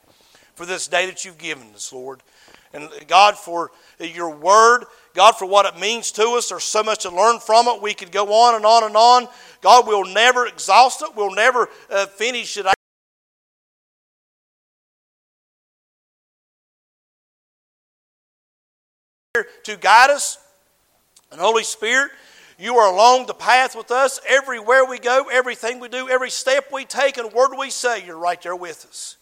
for 0.54 0.68
this 0.68 0.86
day 0.86 1.08
that 1.08 1.26
you've 1.26 1.40
given 1.40 1.74
us, 1.74 1.92
Lord. 1.92 2.22
And 2.72 2.88
God, 3.08 3.36
for 3.36 3.72
your 4.00 4.30
word, 4.30 4.86
God, 5.16 5.38
for 5.38 5.46
what 5.46 5.66
it 5.66 5.80
means 5.80 6.12
to 6.12 6.24
us. 6.32 6.50
There's 6.50 6.66
so 6.66 6.84
much 6.84 7.04
to 7.04 7.10
learn 7.10 7.40
from 7.40 7.68
it. 7.68 7.82
We 7.82 7.94
could 7.94 8.12
go 8.12 8.34
on 8.34 8.56
and 8.56 8.66
on 8.66 8.84
and 8.84 8.96
on. 8.96 9.28
God, 9.62 9.88
we'll 9.88 10.06
never 10.06 10.46
exhaust 10.46 11.02
it, 11.02 11.10
we'll 11.16 11.34
never 11.34 11.70
uh, 11.90 12.06
finish 12.06 12.58
it. 12.58 12.68
To 19.64 19.76
guide 19.76 20.12
us, 20.12 20.38
and 21.32 21.42
Holy 21.42 21.64
Spirit, 21.64 22.12
you 22.58 22.78
are 22.78 22.94
along 22.94 23.26
the 23.26 23.34
path 23.34 23.76
with 23.76 23.92
us 23.92 24.22
everywhere 24.28 24.86
we 24.86 24.98
go, 24.98 25.26
everything 25.30 25.80
we 25.80 25.90
do, 25.90 26.08
every 26.08 26.30
step 26.30 26.72
we 26.72 26.86
take, 26.86 27.18
and 27.18 27.34
word 27.34 27.56
we 27.58 27.70
say, 27.70 28.06
you're 28.06 28.18
right 28.18 28.42
there 28.42 28.56
with 28.56 28.86
us. 28.90 29.18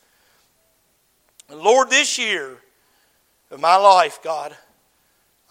And 1.50 1.60
Lord, 1.60 1.90
this 1.90 2.20
year 2.20 2.58
of 3.50 3.60
my 3.60 3.76
life, 3.76 4.20
God, 4.24 4.56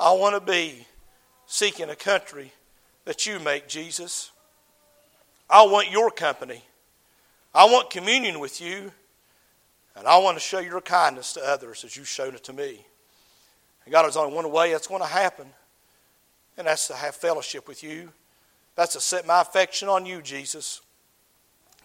I 0.03 0.11
want 0.15 0.35
to 0.35 0.41
be 0.41 0.85
seeking 1.47 1.89
a 1.89 1.95
country 1.95 2.51
that 3.05 3.25
you 3.25 3.39
make, 3.39 3.69
Jesus. 3.69 4.33
I 5.49 5.63
want 5.63 5.93
your 5.93 6.11
company. 6.11 6.65
I 7.55 7.67
want 7.67 7.89
communion 7.89 8.41
with 8.41 8.61
you. 8.61 8.91
And 9.95 10.09
I 10.09 10.19
want 10.19 10.37
to 10.37 10.41
show 10.43 10.59
your 10.59 10.81
kindness 10.81 11.35
to 11.35 11.41
others 11.45 11.85
as 11.85 11.97
you've 11.97 12.09
shown 12.09 12.35
it 12.35 12.43
to 12.45 12.53
me. 12.53 12.85
And 13.85 13.93
God, 13.93 14.03
there's 14.03 14.17
only 14.17 14.35
one 14.35 14.51
way 14.51 14.73
that's 14.73 14.89
going 14.89 15.03
to 15.03 15.07
happen 15.07 15.47
and 16.59 16.67
that's 16.67 16.89
to 16.89 16.95
have 16.95 17.15
fellowship 17.15 17.69
with 17.69 17.85
you. 17.85 18.09
That's 18.75 18.95
to 18.95 19.01
set 19.01 19.25
my 19.25 19.41
affection 19.41 19.89
on 19.89 20.05
you, 20.05 20.21
Jesus, 20.21 20.81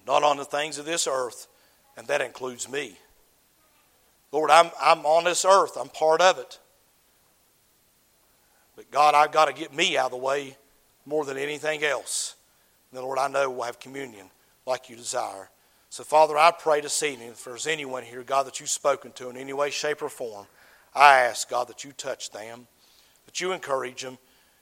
not 0.08 0.24
on 0.24 0.38
the 0.38 0.46
things 0.46 0.80
of 0.80 0.86
this 0.86 1.06
earth, 1.06 1.48
and 1.96 2.08
that 2.08 2.22
includes 2.22 2.68
me. 2.68 2.98
Lord, 4.32 4.50
I'm, 4.50 4.72
I'm 4.82 5.06
on 5.06 5.26
this 5.26 5.46
earth, 5.46 5.78
I'm 5.78 5.90
part 5.90 6.20
of 6.20 6.40
it. 6.40 6.58
But 8.78 8.92
God, 8.92 9.16
I've 9.16 9.32
got 9.32 9.46
to 9.46 9.54
get 9.54 9.74
me 9.74 9.98
out 9.98 10.06
of 10.06 10.12
the 10.12 10.18
way 10.18 10.56
more 11.06 11.26
than 11.26 11.38
anything 11.38 11.84
else. 11.84 12.36
And 12.90 12.98
then, 12.98 13.04
Lord, 13.04 13.18
I 13.18 13.28
know 13.28 13.50
we'll 13.50 13.64
have 13.64 13.80
communion 13.80 14.30
like 14.66 14.88
you 14.88 14.96
desire. 14.96 15.50
So, 15.90 16.04
Father, 16.04 16.38
I 16.38 16.52
pray 16.52 16.80
this 16.80 17.02
evening, 17.02 17.30
if 17.30 17.44
there's 17.44 17.66
anyone 17.66 18.04
here, 18.04 18.22
God, 18.22 18.46
that 18.46 18.60
you've 18.60 18.70
spoken 18.70 19.12
to 19.14 19.30
in 19.30 19.36
any 19.36 19.52
way, 19.52 19.72
shape, 19.72 20.02
or 20.02 20.10
form, 20.10 20.46
I 20.94 21.22
ask, 21.22 21.50
God, 21.50 21.68
that 21.70 21.84
you 21.84 21.92
touch 21.92 22.30
them, 22.30 22.68
that 23.26 23.42
you 23.42 23.52
encourage 23.52 24.04
them, 24.04 24.20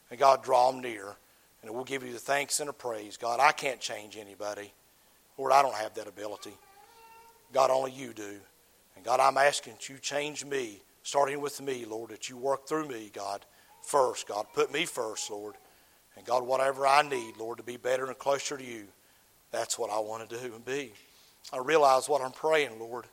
and 0.09 0.17
God, 0.17 0.43
draw 0.43 0.71
them 0.71 0.81
near. 0.81 1.15
And 1.61 1.73
we'll 1.73 1.83
give 1.83 2.03
you 2.03 2.13
the 2.13 2.19
thanks 2.19 2.59
and 2.59 2.69
the 2.69 2.73
praise. 2.73 3.17
God, 3.17 3.39
I 3.41 3.51
can't 3.51 3.81
change 3.81 4.17
anybody. 4.17 4.71
Lord, 5.37 5.51
I 5.51 5.61
don't 5.61 5.75
have 5.75 5.93
that 5.95 6.07
ability. 6.07 6.53
God, 7.51 7.69
only 7.69 7.91
you 7.91 8.13
do. 8.13 8.35
And 8.95 9.03
God, 9.03 9.19
I'm 9.19 9.37
asking 9.37 9.73
that 9.73 9.89
you 9.89 9.97
change 9.97 10.45
me, 10.45 10.81
starting 11.03 11.41
with 11.41 11.59
me, 11.59 11.85
Lord, 11.85 12.11
that 12.11 12.29
you 12.29 12.37
work 12.37 12.67
through 12.67 12.87
me, 12.87 13.11
God, 13.13 13.45
first. 13.85 14.27
God, 14.27 14.45
put 14.53 14.73
me 14.73 14.85
first, 14.85 15.29
Lord. 15.29 15.55
And 16.17 16.25
God, 16.25 16.43
whatever 16.43 16.87
I 16.87 17.01
need, 17.01 17.37
Lord, 17.37 17.57
to 17.57 17.63
be 17.63 17.77
better 17.77 18.05
and 18.05 18.17
closer 18.17 18.57
to 18.57 18.63
you, 18.63 18.85
that's 19.51 19.77
what 19.77 19.89
I 19.89 19.99
want 19.99 20.27
to 20.29 20.37
do 20.37 20.53
and 20.53 20.63
be. 20.63 20.91
I 21.53 21.57
realize 21.57 22.09
what 22.09 22.21
I'm 22.21 22.31
praying, 22.31 22.79
Lord. 22.79 23.05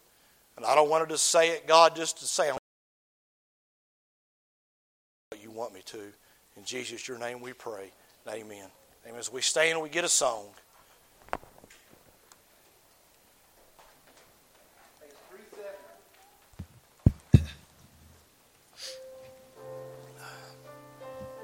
And 0.56 0.66
I 0.66 0.74
don't 0.74 0.88
want 0.88 1.06
to 1.08 1.14
just 1.14 1.26
say 1.26 1.50
it, 1.50 1.66
God, 1.66 1.96
just 1.96 2.18
to 2.18 2.26
say 2.26 2.50
what 2.50 2.60
you 5.42 5.50
want 5.50 5.74
me 5.74 5.82
to. 5.86 6.00
In 6.56 6.64
Jesus, 6.64 7.08
your 7.08 7.18
name 7.18 7.40
we 7.40 7.52
pray. 7.52 7.92
Amen. 8.28 8.66
Amen. 9.06 9.18
As 9.18 9.32
we 9.32 9.40
stand 9.40 9.72
and 9.72 9.82
we 9.82 9.88
get 9.88 10.04
a 10.04 10.08
song. 10.08 10.46